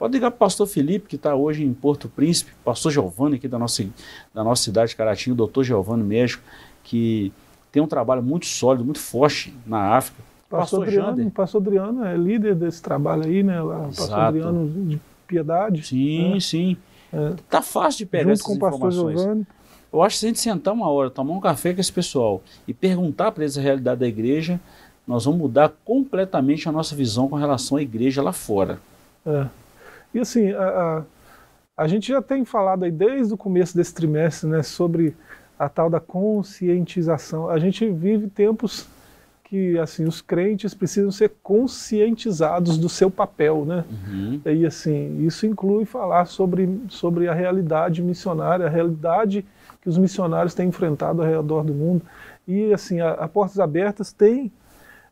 Pode 0.00 0.14
ligar 0.14 0.30
para 0.30 0.36
o 0.36 0.38
pastor 0.38 0.66
Felipe, 0.66 1.06
que 1.06 1.16
está 1.16 1.34
hoje 1.34 1.62
em 1.62 1.74
Porto 1.74 2.08
Príncipe, 2.08 2.52
pastor 2.64 2.90
Giovanni, 2.90 3.36
aqui 3.36 3.46
da 3.46 3.58
nossa, 3.58 3.86
da 4.32 4.42
nossa 4.42 4.62
cidade 4.62 4.92
de 4.92 4.96
Caratinho, 4.96 5.36
doutor 5.36 5.62
Giovanni, 5.62 6.02
médico, 6.02 6.42
que 6.82 7.30
tem 7.70 7.82
um 7.82 7.86
trabalho 7.86 8.22
muito 8.22 8.46
sólido, 8.46 8.82
muito 8.82 8.98
forte 8.98 9.54
na 9.66 9.96
África. 9.98 10.22
Pastor, 10.48 10.86
pastor 10.86 11.04
Adriano, 11.04 11.30
pastor 11.30 11.60
Adriano 11.60 12.04
é 12.06 12.16
líder 12.16 12.54
desse 12.54 12.80
trabalho 12.80 13.24
aí, 13.24 13.42
né? 13.42 13.60
Lá, 13.60 13.80
pastor 13.80 14.18
Adriano 14.18 14.88
de 14.88 14.98
Piedade. 15.26 15.86
Sim, 15.86 16.32
né? 16.32 16.40
sim. 16.40 16.76
É. 17.12 17.34
Tá 17.50 17.60
fácil 17.60 17.98
de 17.98 18.06
pegar 18.06 18.22
Junto 18.22 18.32
essas 18.32 18.46
com 18.46 18.54
o 18.54 18.58
pastor 18.58 18.90
Giovanni. 18.90 19.46
Eu 19.92 20.02
acho 20.02 20.14
que 20.14 20.20
se 20.20 20.26
a 20.26 20.28
gente 20.28 20.40
sentar 20.40 20.72
uma 20.72 20.88
hora, 20.88 21.10
tomar 21.10 21.34
um 21.34 21.40
café 21.40 21.74
com 21.74 21.80
esse 21.80 21.92
pessoal 21.92 22.42
e 22.66 22.72
perguntar 22.72 23.32
para 23.32 23.44
eles 23.44 23.58
a 23.58 23.60
realidade 23.60 24.00
da 24.00 24.08
igreja, 24.08 24.58
nós 25.06 25.26
vamos 25.26 25.38
mudar 25.38 25.70
completamente 25.84 26.66
a 26.70 26.72
nossa 26.72 26.96
visão 26.96 27.28
com 27.28 27.36
relação 27.36 27.76
à 27.76 27.82
igreja 27.82 28.22
lá 28.22 28.32
fora. 28.32 28.80
É. 29.26 29.46
E 30.12 30.20
assim, 30.20 30.50
a, 30.52 30.68
a, 30.68 31.02
a, 31.84 31.88
gente 31.88 32.08
já 32.08 32.20
tem 32.20 32.44
falado 32.44 32.84
aí 32.84 32.90
desde 32.90 33.32
o 33.32 33.36
começo 33.36 33.76
desse 33.76 33.94
trimestre 33.94 34.48
né, 34.48 34.62
sobre 34.62 35.16
a 35.58 35.68
tal 35.68 35.90
da 35.90 36.00
conscientização. 36.00 37.48
A 37.48 37.58
gente 37.58 37.88
vive 37.90 38.28
tempos 38.28 38.88
que 39.44 39.76
assim 39.80 40.04
os 40.04 40.22
crentes 40.22 40.72
precisam 40.74 41.10
ser 41.10 41.32
conscientizados 41.42 42.78
do 42.78 42.88
seu 42.88 43.10
papel, 43.10 43.64
né? 43.64 43.84
Uhum. 43.90 44.40
E 44.46 44.64
assim 44.64 45.26
isso 45.26 45.44
inclui 45.44 45.84
falar 45.84 46.26
sobre 46.26 46.80
sobre 46.88 47.26
a 47.26 47.34
realidade 47.34 48.00
missionária, 48.00 48.66
a 48.66 48.68
realidade 48.68 49.44
que 49.82 49.88
os 49.88 49.98
missionários 49.98 50.54
têm 50.54 50.68
enfrentado 50.68 51.20
ao 51.20 51.28
redor 51.28 51.64
do 51.64 51.74
mundo. 51.74 52.02
E 52.46 52.72
assim 52.72 53.00
a, 53.00 53.10
a 53.10 53.28
Portas 53.28 53.58
Abertas 53.58 54.12
tem 54.12 54.52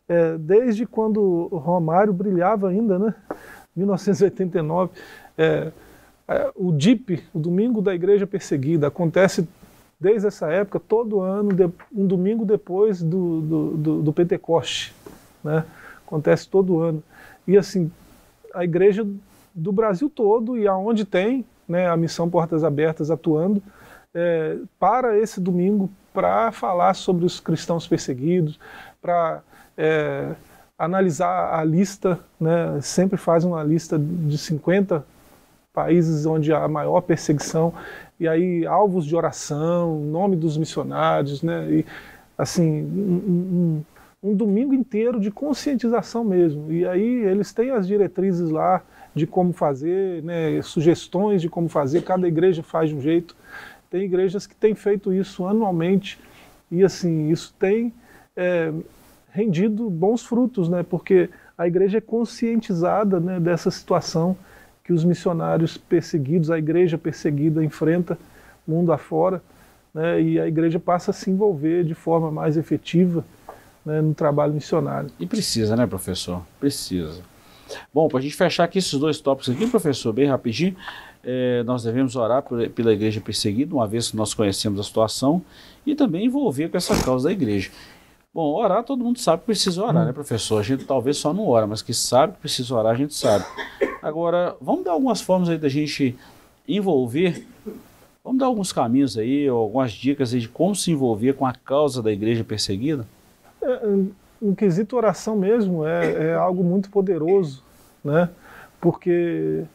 é, 0.07 0.37
desde 0.37 0.85
quando 0.85 1.21
o 1.51 1.57
Romário 1.57 2.11
brilhava 2.13 2.69
ainda, 2.69 2.97
né? 2.97 3.13
1989, 3.79 4.91
é, 5.37 5.71
é, 6.27 6.51
o 6.55 6.71
DIP, 6.71 7.23
o 7.33 7.39
Domingo 7.39 7.81
da 7.81 7.93
Igreja 7.93 8.27
Perseguida, 8.27 8.87
acontece 8.87 9.47
desde 9.99 10.27
essa 10.27 10.49
época, 10.51 10.79
todo 10.79 11.19
ano, 11.19 11.49
um 11.93 12.05
domingo 12.05 12.45
depois 12.45 13.01
do, 13.01 13.41
do, 13.41 13.77
do, 13.77 14.01
do 14.03 14.13
Pentecoste. 14.13 14.93
Né? 15.43 15.65
Acontece 16.05 16.47
todo 16.47 16.79
ano. 16.79 17.03
E 17.47 17.57
assim, 17.57 17.91
a 18.53 18.63
igreja 18.63 19.05
do 19.53 19.71
Brasil 19.71 20.09
todo 20.09 20.57
e 20.57 20.67
aonde 20.67 21.03
tem 21.03 21.45
né, 21.67 21.89
a 21.89 21.97
missão 21.97 22.29
Portas 22.29 22.63
Abertas 22.63 23.11
atuando, 23.11 23.61
é, 24.13 24.57
para 24.79 25.17
esse 25.17 25.39
domingo 25.39 25.89
para 26.13 26.51
falar 26.51 26.95
sobre 26.95 27.25
os 27.25 27.39
cristãos 27.39 27.87
perseguidos, 27.87 28.59
para 29.01 29.41
é, 29.77 30.33
analisar 30.79 31.59
a 31.59 31.63
lista, 31.65 32.17
né, 32.39 32.79
sempre 32.81 33.17
faz 33.17 33.43
uma 33.43 33.61
lista 33.61 33.99
de 33.99 34.37
50 34.37 35.05
países 35.73 36.25
onde 36.25 36.53
há 36.53 36.65
maior 36.69 37.01
perseguição, 37.01 37.73
e 38.17 38.25
aí 38.25 38.65
alvos 38.65 39.05
de 39.05 39.13
oração, 39.13 39.99
nome 39.99 40.37
dos 40.37 40.57
missionários, 40.57 41.43
né, 41.43 41.69
e 41.69 41.85
assim, 42.37 42.81
um, 42.81 43.83
um, 44.23 44.29
um 44.31 44.33
domingo 44.33 44.73
inteiro 44.73 45.19
de 45.19 45.29
conscientização 45.29 46.23
mesmo. 46.23 46.71
E 46.71 46.87
aí 46.87 47.25
eles 47.25 47.51
têm 47.51 47.71
as 47.71 47.85
diretrizes 47.85 48.49
lá 48.49 48.81
de 49.13 49.27
como 49.27 49.51
fazer, 49.51 50.23
né, 50.23 50.61
sugestões 50.61 51.41
de 51.41 51.49
como 51.49 51.67
fazer, 51.67 52.03
cada 52.03 52.25
igreja 52.25 52.63
faz 52.63 52.89
de 52.89 52.95
um 52.95 53.01
jeito. 53.01 53.35
Tem 53.89 54.03
igrejas 54.03 54.47
que 54.47 54.55
têm 54.55 54.75
feito 54.75 55.11
isso 55.11 55.45
anualmente, 55.45 56.17
e 56.71 56.85
assim, 56.85 57.29
isso 57.29 57.53
tem 57.59 57.91
é, 58.35 58.71
rendido 59.39 59.89
bons 59.89 60.23
frutos, 60.25 60.67
né? 60.69 60.83
Porque 60.83 61.29
a 61.57 61.67
igreja 61.67 61.97
é 61.97 62.01
conscientizada 62.01 63.19
né, 63.19 63.39
dessa 63.39 63.71
situação 63.71 64.35
que 64.83 64.91
os 64.91 65.03
missionários 65.03 65.77
perseguidos, 65.77 66.51
a 66.51 66.57
igreja 66.57 66.97
perseguida 66.97 67.63
enfrenta 67.63 68.17
mundo 68.67 68.91
afora, 68.91 69.41
né? 69.93 70.21
E 70.21 70.39
a 70.39 70.47
igreja 70.47 70.79
passa 70.79 71.11
a 71.11 71.13
se 71.13 71.29
envolver 71.29 71.83
de 71.83 71.93
forma 71.93 72.31
mais 72.31 72.57
efetiva 72.57 73.23
né, 73.85 74.01
no 74.01 74.13
trabalho 74.13 74.53
missionário. 74.53 75.09
E 75.19 75.25
precisa, 75.25 75.75
né, 75.75 75.87
professor? 75.87 76.41
Precisa. 76.59 77.21
Bom, 77.93 78.07
para 78.07 78.19
a 78.19 78.21
gente 78.21 78.35
fechar 78.35 78.63
aqui 78.63 78.79
esses 78.79 78.99
dois 78.99 79.19
tópicos 79.21 79.53
aqui, 79.53 79.67
professor, 79.67 80.11
bem 80.11 80.27
rapidinho, 80.27 80.75
é, 81.23 81.63
nós 81.63 81.83
devemos 81.83 82.15
orar 82.15 82.41
por, 82.41 82.67
pela 82.69 82.93
igreja 82.93 83.21
perseguida, 83.21 83.73
uma 83.73 83.87
vez 83.87 84.11
que 84.11 84.17
nós 84.17 84.33
conhecemos 84.33 84.79
a 84.79 84.83
situação, 84.83 85.41
e 85.85 85.95
também 85.95 86.25
envolver 86.25 86.69
com 86.69 86.77
essa 86.77 87.01
causa 87.03 87.29
da 87.29 87.31
igreja. 87.31 87.69
Bom, 88.31 88.53
orar 88.53 88.83
todo 88.83 89.03
mundo 89.03 89.17
sabe 89.17 89.39
que 89.39 89.47
precisa 89.47 89.83
orar, 89.83 90.05
né, 90.05 90.13
professor? 90.13 90.59
A 90.59 90.63
gente 90.63 90.85
talvez 90.85 91.17
só 91.17 91.33
não 91.33 91.47
ora, 91.47 91.65
mas 91.65 91.81
que 91.81 91.93
sabe 91.93 92.33
que 92.33 92.39
precisa 92.39 92.75
orar, 92.75 92.93
a 92.93 92.97
gente 92.97 93.15
sabe. 93.15 93.43
Agora, 94.03 94.55
vamos 94.61 94.85
dar 94.85 94.91
algumas 94.91 95.19
formas 95.19 95.49
aí 95.49 95.57
da 95.57 95.67
gente 95.67 96.15
envolver, 96.67 97.43
vamos 98.23 98.39
dar 98.39 98.45
alguns 98.45 98.71
caminhos 98.71 99.17
aí, 99.17 99.47
algumas 99.47 99.91
dicas 99.91 100.31
aí 100.31 100.39
de 100.39 100.47
como 100.47 100.75
se 100.75 100.91
envolver 100.91 101.33
com 101.33 101.45
a 101.45 101.53
causa 101.53 102.03
da 102.03 102.11
igreja 102.11 102.43
perseguida? 102.43 103.07
É, 103.63 103.79
um 104.39 104.53
quesito 104.53 104.95
oração 104.95 105.35
mesmo 105.35 105.83
é, 105.85 106.29
é 106.29 106.33
algo 106.35 106.63
muito 106.63 106.91
poderoso, 106.91 107.63
né? 108.03 108.29
Porque 108.79 109.65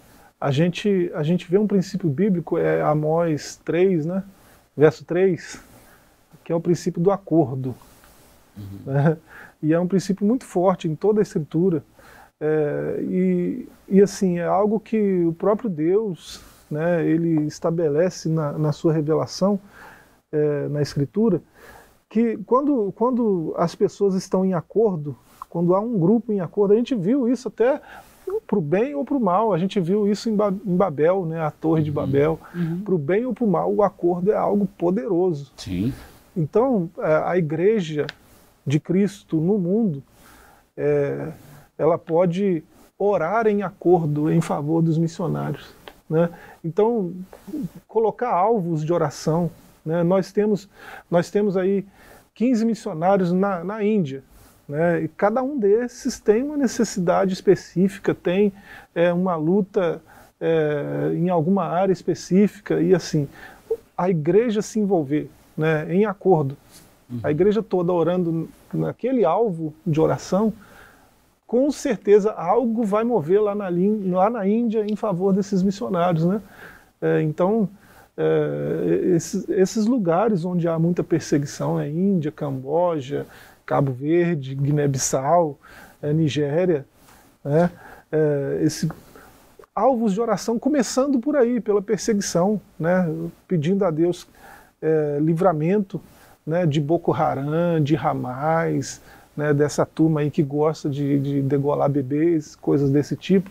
a 0.40 0.52
gente, 0.52 1.10
a 1.12 1.24
gente 1.24 1.50
vê 1.50 1.58
um 1.58 1.66
princípio 1.66 2.08
bíblico, 2.08 2.56
é 2.56 2.80
Amós 2.82 3.60
3, 3.64 4.06
né? 4.06 4.22
Verso 4.76 5.04
3, 5.04 5.60
que 6.44 6.52
é 6.52 6.54
o 6.54 6.60
princípio 6.60 7.02
do 7.02 7.10
acordo. 7.10 7.74
Uhum. 8.56 8.92
Né? 8.92 9.16
E 9.62 9.72
é 9.72 9.80
um 9.80 9.86
princípio 9.86 10.26
muito 10.26 10.44
forte 10.44 10.88
em 10.88 10.94
toda 10.94 11.20
a 11.20 11.22
escritura. 11.22 11.82
É, 12.40 13.00
e, 13.02 13.68
e 13.88 14.02
assim, 14.02 14.38
é 14.38 14.44
algo 14.44 14.78
que 14.78 15.24
o 15.24 15.32
próprio 15.32 15.70
Deus, 15.70 16.42
né, 16.70 17.06
ele 17.06 17.46
estabelece 17.46 18.28
na, 18.28 18.52
na 18.52 18.72
sua 18.72 18.92
revelação, 18.92 19.58
é, 20.32 20.68
na 20.68 20.82
escritura, 20.82 21.40
que 22.08 22.36
quando, 22.44 22.92
quando 22.96 23.54
as 23.56 23.74
pessoas 23.74 24.14
estão 24.14 24.44
em 24.44 24.52
acordo, 24.52 25.16
quando 25.48 25.74
há 25.74 25.80
um 25.80 25.98
grupo 25.98 26.32
em 26.32 26.40
acordo, 26.40 26.74
a 26.74 26.76
gente 26.76 26.94
viu 26.94 27.28
isso 27.28 27.48
até 27.48 27.80
para 28.46 28.58
o 28.58 28.60
bem 28.60 28.94
ou 28.94 29.04
para 29.04 29.16
o 29.16 29.20
mal. 29.20 29.52
A 29.52 29.58
gente 29.58 29.80
viu 29.80 30.10
isso 30.10 30.28
em, 30.28 30.36
Babel, 30.36 31.24
né, 31.24 31.40
a 31.40 31.50
Torre 31.50 31.82
de 31.82 31.90
uhum. 31.90 31.94
Babel. 31.94 32.40
Uhum. 32.54 32.80
Para 32.84 32.94
o 32.94 32.98
bem 32.98 33.24
ou 33.24 33.32
para 33.32 33.44
o 33.44 33.50
mal, 33.50 33.72
o 33.72 33.82
acordo 33.82 34.32
é 34.32 34.36
algo 34.36 34.66
poderoso. 34.78 35.52
Sim. 35.56 35.92
Então, 36.36 36.90
é, 36.98 37.22
a 37.24 37.38
igreja 37.38 38.06
de 38.66 38.80
Cristo 38.80 39.40
no 39.40 39.58
mundo, 39.58 40.02
é, 40.76 41.32
ela 41.76 41.98
pode 41.98 42.62
orar 42.98 43.46
em 43.46 43.62
acordo 43.62 44.30
em 44.30 44.40
favor 44.40 44.82
dos 44.82 44.98
missionários. 44.98 45.74
Né? 46.08 46.28
Então, 46.62 47.12
colocar 47.86 48.30
alvos 48.30 48.84
de 48.84 48.92
oração. 48.92 49.50
Né? 49.84 50.02
Nós, 50.02 50.32
temos, 50.32 50.68
nós 51.10 51.30
temos 51.30 51.56
aí 51.56 51.84
15 52.34 52.64
missionários 52.64 53.32
na, 53.32 53.64
na 53.64 53.84
Índia. 53.84 54.22
Né? 54.68 55.02
E 55.02 55.08
cada 55.08 55.42
um 55.42 55.58
desses 55.58 56.18
tem 56.18 56.42
uma 56.42 56.56
necessidade 56.56 57.32
específica, 57.32 58.14
tem 58.14 58.52
é, 58.94 59.12
uma 59.12 59.36
luta 59.36 60.00
é, 60.40 61.12
em 61.14 61.28
alguma 61.28 61.64
área 61.64 61.92
específica, 61.92 62.80
e 62.80 62.94
assim, 62.94 63.28
a 63.96 64.08
igreja 64.08 64.62
se 64.62 64.78
envolver 64.78 65.30
né, 65.56 65.92
em 65.94 66.04
acordo 66.04 66.56
a 67.22 67.30
igreja 67.30 67.62
toda 67.62 67.92
orando 67.92 68.48
naquele 68.72 69.24
alvo 69.24 69.74
de 69.86 70.00
oração, 70.00 70.52
com 71.46 71.70
certeza 71.70 72.32
algo 72.32 72.84
vai 72.84 73.04
mover 73.04 73.40
lá 73.40 73.54
na, 73.54 73.68
lá 74.06 74.30
na 74.30 74.46
Índia 74.46 74.84
em 74.88 74.96
favor 74.96 75.32
desses 75.32 75.62
missionários. 75.62 76.24
Né? 76.24 76.40
É, 77.00 77.22
então, 77.22 77.68
é, 78.16 79.14
esses, 79.14 79.48
esses, 79.48 79.86
lugares 79.86 80.44
onde 80.44 80.66
há 80.66 80.78
muita 80.78 81.04
perseguição, 81.04 81.78
é 81.78 81.88
Índia, 81.88 82.32
Camboja, 82.32 83.26
Cabo 83.66 83.92
Verde, 83.92 84.54
Guiné-Bissau, 84.54 85.58
é, 86.02 86.12
Nigéria, 86.12 86.86
né? 87.44 87.70
É, 88.10 88.60
esse, 88.62 88.88
alvos 89.74 90.14
de 90.14 90.20
oração 90.20 90.58
começando 90.58 91.18
por 91.18 91.34
aí, 91.34 91.60
pela 91.60 91.82
perseguição, 91.82 92.60
né? 92.78 93.12
pedindo 93.48 93.84
a 93.84 93.90
Deus 93.90 94.26
é, 94.80 95.18
livramento 95.20 96.00
né? 96.46 96.66
de 96.66 96.80
Boko 96.80 97.12
Haram, 97.12 97.80
de 97.82 97.96
Hamas, 97.96 99.00
né? 99.36 99.52
dessa 99.52 99.84
turma 99.84 100.20
aí 100.20 100.30
que 100.30 100.42
gosta 100.42 100.88
de, 100.88 101.18
de 101.18 101.42
degolar 101.42 101.88
bebês, 101.88 102.56
coisas 102.56 102.90
desse 102.90 103.16
tipo, 103.16 103.50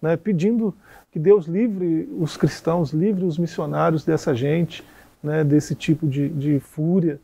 né? 0.00 0.16
pedindo 0.16 0.74
que 1.12 1.18
Deus 1.18 1.46
livre 1.46 2.08
os 2.18 2.38
cristãos, 2.38 2.90
livre 2.90 3.24
os 3.24 3.36
missionários 3.36 4.02
dessa 4.02 4.34
gente, 4.34 4.82
né, 5.22 5.44
desse 5.44 5.74
tipo 5.74 6.06
de, 6.08 6.28
de 6.30 6.58
fúria, 6.58 7.20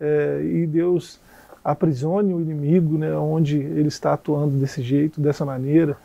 é, 0.00 0.42
e 0.42 0.66
Deus 0.66 1.20
aprisione 1.64 2.34
o 2.34 2.40
inimigo, 2.40 2.98
né, 2.98 3.16
onde 3.16 3.58
ele 3.58 3.88
está 3.88 4.12
atuando 4.12 4.56
desse 4.56 4.82
jeito, 4.82 5.20
dessa 5.20 5.44
maneira. 5.44 5.96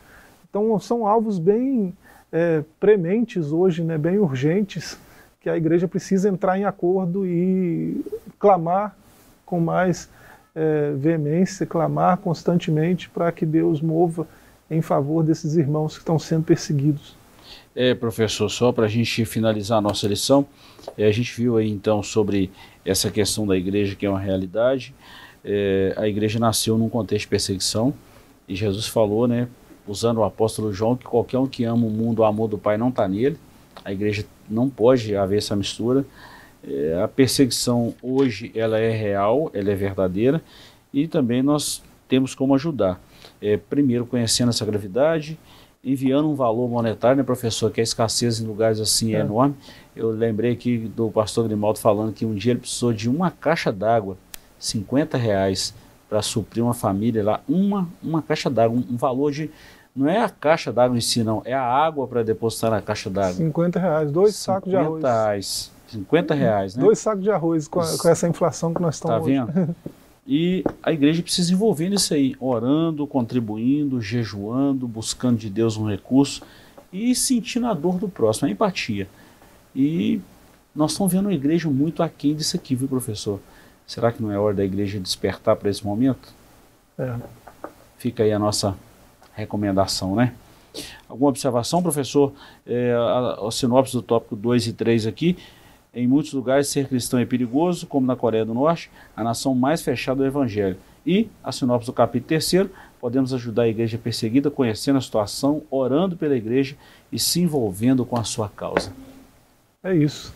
Então 0.47 0.79
são 0.79 1.07
alvos 1.07 1.39
bem 1.39 1.93
é, 2.31 2.63
prementes 2.79 3.51
hoje, 3.51 3.83
né, 3.83 3.97
bem 3.97 4.19
urgentes, 4.19 4.97
que 5.43 5.49
a 5.49 5.57
igreja 5.57 5.89
precisa 5.89 6.29
entrar 6.29 6.57
em 6.57 6.63
acordo 6.63 7.27
e 7.27 8.01
clamar 8.39 8.95
com 9.45 9.59
mais 9.59 10.09
é, 10.55 10.93
veemência, 10.95 11.65
clamar 11.65 12.17
constantemente 12.17 13.09
para 13.09 13.29
que 13.29 13.45
Deus 13.45 13.81
mova 13.81 14.25
em 14.71 14.81
favor 14.81 15.21
desses 15.21 15.57
irmãos 15.57 15.95
que 15.95 15.99
estão 15.99 16.17
sendo 16.17 16.45
perseguidos. 16.45 17.17
É, 17.75 17.93
professor, 17.93 18.47
só 18.47 18.71
para 18.71 18.85
a 18.85 18.87
gente 18.87 19.25
finalizar 19.25 19.79
a 19.79 19.81
nossa 19.81 20.07
lição, 20.07 20.45
é, 20.97 21.05
a 21.05 21.11
gente 21.11 21.35
viu 21.35 21.57
aí 21.57 21.69
então 21.69 22.01
sobre 22.01 22.49
essa 22.85 23.11
questão 23.11 23.45
da 23.45 23.57
igreja 23.57 23.95
que 23.95 24.05
é 24.05 24.09
uma 24.09 24.19
realidade. 24.21 24.95
É, 25.43 25.93
a 25.97 26.07
igreja 26.07 26.39
nasceu 26.39 26.77
num 26.77 26.87
contexto 26.87 27.25
de 27.25 27.27
perseguição 27.27 27.93
e 28.47 28.55
Jesus 28.55 28.87
falou, 28.87 29.27
né, 29.27 29.49
usando 29.85 30.19
o 30.19 30.23
apóstolo 30.23 30.71
João, 30.71 30.95
que 30.95 31.03
qualquer 31.03 31.37
um 31.37 31.47
que 31.47 31.65
ama 31.65 31.85
o 31.85 31.89
mundo, 31.89 32.19
o 32.19 32.23
amor 32.23 32.47
do 32.47 32.57
Pai 32.57 32.77
não 32.77 32.87
está 32.87 33.09
nele. 33.09 33.37
A 33.83 33.91
igreja 33.91 34.25
não 34.49 34.69
pode 34.69 35.15
haver 35.15 35.37
essa 35.37 35.55
mistura. 35.55 36.05
É, 36.65 37.01
a 37.03 37.07
perseguição 37.07 37.93
hoje 38.01 38.51
ela 38.55 38.79
é 38.79 38.91
real, 38.91 39.51
ela 39.53 39.71
é 39.71 39.75
verdadeira 39.75 40.41
e 40.93 41.07
também 41.07 41.41
nós 41.41 41.83
temos 42.07 42.33
como 42.33 42.55
ajudar. 42.55 43.01
É, 43.41 43.57
primeiro 43.57 44.05
conhecendo 44.05 44.49
essa 44.49 44.65
gravidade 44.65 45.37
enviando 45.83 46.29
um 46.29 46.35
valor 46.35 46.69
monetário, 46.69 47.17
né, 47.17 47.23
professor, 47.23 47.69
que 47.69 47.81
a 47.81 47.83
escassez 47.83 48.39
em 48.39 48.45
lugares 48.45 48.79
assim 48.79 49.13
é, 49.13 49.17
é 49.17 49.19
enorme. 49.19 49.55
Eu 49.95 50.09
lembrei 50.11 50.53
aqui 50.53 50.77
do 50.77 51.11
pastor 51.11 51.45
Grimaldo 51.45 51.77
falando 51.77 52.13
que 52.13 52.25
um 52.25 52.33
dia 52.33 52.53
ele 52.53 52.61
precisou 52.61 52.93
de 52.93 53.09
uma 53.09 53.29
caixa 53.29 53.71
d'água, 53.71 54.17
50 54.57 55.17
reais, 55.17 55.73
para 56.07 56.21
suprir 56.21 56.63
uma 56.63 56.73
família 56.73 57.23
lá. 57.23 57.41
Uma, 57.49 57.89
uma 58.01 58.21
caixa 58.21 58.49
d'água, 58.49 58.77
um, 58.77 58.93
um, 58.93 58.97
valor 58.97 59.31
de. 59.31 59.49
Não 59.95 60.09
é 60.09 60.23
a 60.23 60.29
caixa 60.29 60.71
d'água 60.71 60.97
em 60.97 61.01
si, 61.01 61.23
não, 61.23 61.41
é 61.45 61.53
a 61.53 61.63
água 61.63 62.07
para 62.07 62.23
depositar 62.23 62.71
na 62.71 62.81
caixa 62.81 63.09
d'água. 63.09 63.33
50 63.33 63.79
reais, 63.79 64.11
dois 64.11 64.35
sacos 64.35 64.69
de 64.69 64.75
arroz. 64.75 65.03
Reais, 65.03 65.71
50 65.87 66.33
reais, 66.33 66.75
né? 66.75 66.83
Dois 66.83 66.99
sacos 66.99 67.23
de 67.23 67.29
arroz 67.29 67.67
com, 67.67 67.79
a, 67.79 67.97
com 67.97 68.09
essa 68.09 68.27
inflação 68.27 68.73
que 68.73 68.81
nós 68.81 68.95
estamos 68.95 69.17
Tá 69.17 69.23
vendo? 69.23 69.75
E 70.25 70.63
a 70.81 70.91
igreja 70.91 71.21
precisa 71.21 71.51
envolver 71.51 71.89
nisso 71.89 72.13
aí, 72.13 72.33
orando, 72.39 73.05
contribuindo, 73.05 74.01
jejuando, 74.01 74.87
buscando 74.87 75.37
de 75.37 75.49
Deus 75.49 75.75
um 75.75 75.87
recurso 75.87 76.41
e 76.93 77.13
sentindo 77.13 77.67
a 77.67 77.73
dor 77.73 77.97
do 77.97 78.07
próximo, 78.07 78.47
a 78.47 78.51
empatia. 78.51 79.07
E 79.75 80.21
nós 80.73 80.91
estamos 80.91 81.11
vendo 81.11 81.25
uma 81.25 81.33
igreja 81.33 81.69
muito 81.69 82.01
aquém 82.01 82.33
disso 82.35 82.55
aqui, 82.55 82.73
viu, 82.73 82.87
professor? 82.87 83.39
Será 83.85 84.11
que 84.11 84.23
não 84.23 84.31
é 84.31 84.39
hora 84.39 84.55
da 84.55 84.63
igreja 84.63 84.97
despertar 84.97 85.57
para 85.57 85.69
esse 85.69 85.85
momento? 85.85 86.33
É. 86.97 87.15
Fica 87.97 88.23
aí 88.23 88.31
a 88.31 88.39
nossa 88.39 88.75
recomendação, 89.33 90.15
né? 90.15 90.33
Alguma 91.07 91.29
observação, 91.29 91.83
professor? 91.83 92.33
É, 92.65 92.93
a, 92.93 93.47
a 93.47 93.51
sinopse 93.51 93.93
do 93.93 94.01
tópico 94.01 94.35
2 94.35 94.67
e 94.67 94.73
3 94.73 95.07
aqui 95.07 95.37
em 95.93 96.07
muitos 96.07 96.33
lugares, 96.33 96.69
ser 96.69 96.87
cristão 96.87 97.19
é 97.19 97.25
perigoso, 97.25 97.85
como 97.85 98.07
na 98.07 98.15
Coreia 98.15 98.43
do 98.43 98.53
Norte, 98.53 98.89
a 99.15 99.23
nação 99.23 99.53
mais 99.53 99.81
fechada 99.83 100.17
do 100.17 100.25
Evangelho. 100.25 100.75
E, 101.05 101.29
a 101.43 101.51
sinopse 101.51 101.85
do 101.85 101.93
capítulo 101.93 102.39
3, 102.39 102.67
podemos 102.99 103.33
ajudar 103.33 103.63
a 103.63 103.67
igreja 103.67 103.97
perseguida 103.97 104.49
conhecendo 104.49 104.97
a 104.97 105.01
situação, 105.01 105.61
orando 105.69 106.17
pela 106.17 106.35
igreja 106.35 106.75
e 107.11 107.19
se 107.19 107.41
envolvendo 107.41 108.03
com 108.05 108.17
a 108.17 108.23
sua 108.23 108.49
causa. 108.49 108.91
É 109.83 109.93
isso. 109.93 110.33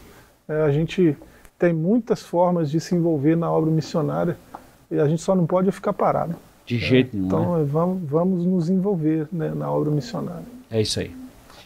É, 0.48 0.62
a 0.62 0.72
gente 0.72 1.18
tem 1.58 1.74
muitas 1.74 2.22
formas 2.22 2.70
de 2.70 2.80
se 2.80 2.94
envolver 2.94 3.36
na 3.36 3.52
obra 3.52 3.72
missionária 3.72 4.38
e 4.92 5.00
a 5.00 5.08
gente 5.08 5.24
só 5.24 5.34
não 5.34 5.48
pode 5.48 5.72
ficar 5.72 5.94
parado. 5.94 6.36
De 6.68 6.76
é, 6.76 6.80
jeito 6.80 7.16
nenhum. 7.16 7.28
Então, 7.28 7.58
né? 7.58 7.66
vamos, 7.66 8.10
vamos 8.10 8.46
nos 8.46 8.70
envolver 8.70 9.28
né, 9.32 9.52
na 9.56 9.72
obra 9.72 9.90
missionária. 9.90 10.46
É 10.70 10.82
isso 10.82 11.00
aí. 11.00 11.16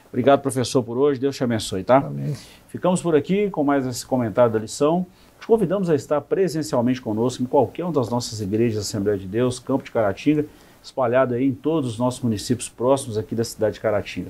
Obrigado, 0.09 0.41
professor, 0.41 0.83
por 0.83 0.97
hoje. 0.97 1.19
Deus 1.19 1.35
te 1.35 1.43
abençoe, 1.43 1.83
tá? 1.83 1.97
Amém. 1.97 2.35
Ficamos 2.67 3.01
por 3.01 3.15
aqui 3.15 3.49
com 3.49 3.63
mais 3.63 3.85
esse 3.87 4.05
comentário 4.05 4.53
da 4.53 4.59
lição. 4.59 5.05
Te 5.39 5.47
convidamos 5.47 5.89
a 5.89 5.95
estar 5.95 6.21
presencialmente 6.21 7.01
conosco 7.01 7.41
em 7.41 7.47
qualquer 7.47 7.83
uma 7.83 7.91
das 7.91 8.09
nossas 8.09 8.41
igrejas 8.41 8.85
Assembleia 8.85 9.17
de 9.17 9.25
Deus, 9.25 9.57
Campo 9.57 9.83
de 9.83 9.89
Caratinga, 9.89 10.45
espalhado 10.83 11.33
aí 11.33 11.47
em 11.47 11.53
todos 11.53 11.93
os 11.93 11.97
nossos 11.97 12.21
municípios 12.21 12.69
próximos 12.69 13.17
aqui 13.17 13.33
da 13.33 13.43
cidade 13.43 13.75
de 13.75 13.79
Caratinga. 13.79 14.29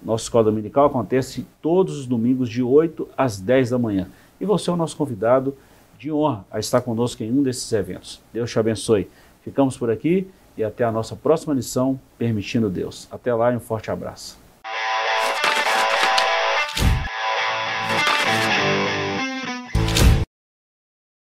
Nossa 0.00 0.24
escola 0.24 0.44
dominical 0.44 0.86
acontece 0.86 1.44
todos 1.60 1.98
os 1.98 2.06
domingos 2.06 2.48
de 2.48 2.62
8 2.62 3.08
às 3.16 3.40
10 3.40 3.70
da 3.70 3.78
manhã. 3.78 4.08
E 4.40 4.44
você 4.44 4.70
é 4.70 4.72
o 4.72 4.76
nosso 4.76 4.96
convidado 4.96 5.56
de 5.98 6.12
honra 6.12 6.44
a 6.50 6.58
estar 6.58 6.80
conosco 6.80 7.22
em 7.22 7.30
um 7.30 7.42
desses 7.42 7.70
eventos. 7.72 8.20
Deus 8.32 8.50
te 8.50 8.58
abençoe. 8.58 9.08
Ficamos 9.42 9.76
por 9.76 9.90
aqui 9.90 10.28
e 10.56 10.64
até 10.64 10.84
a 10.84 10.92
nossa 10.92 11.16
próxima 11.16 11.54
lição, 11.54 11.98
permitindo 12.18 12.68
Deus. 12.68 13.08
Até 13.10 13.34
lá 13.34 13.52
e 13.52 13.56
um 13.56 13.60
forte 13.60 13.90
abraço. 13.90 14.38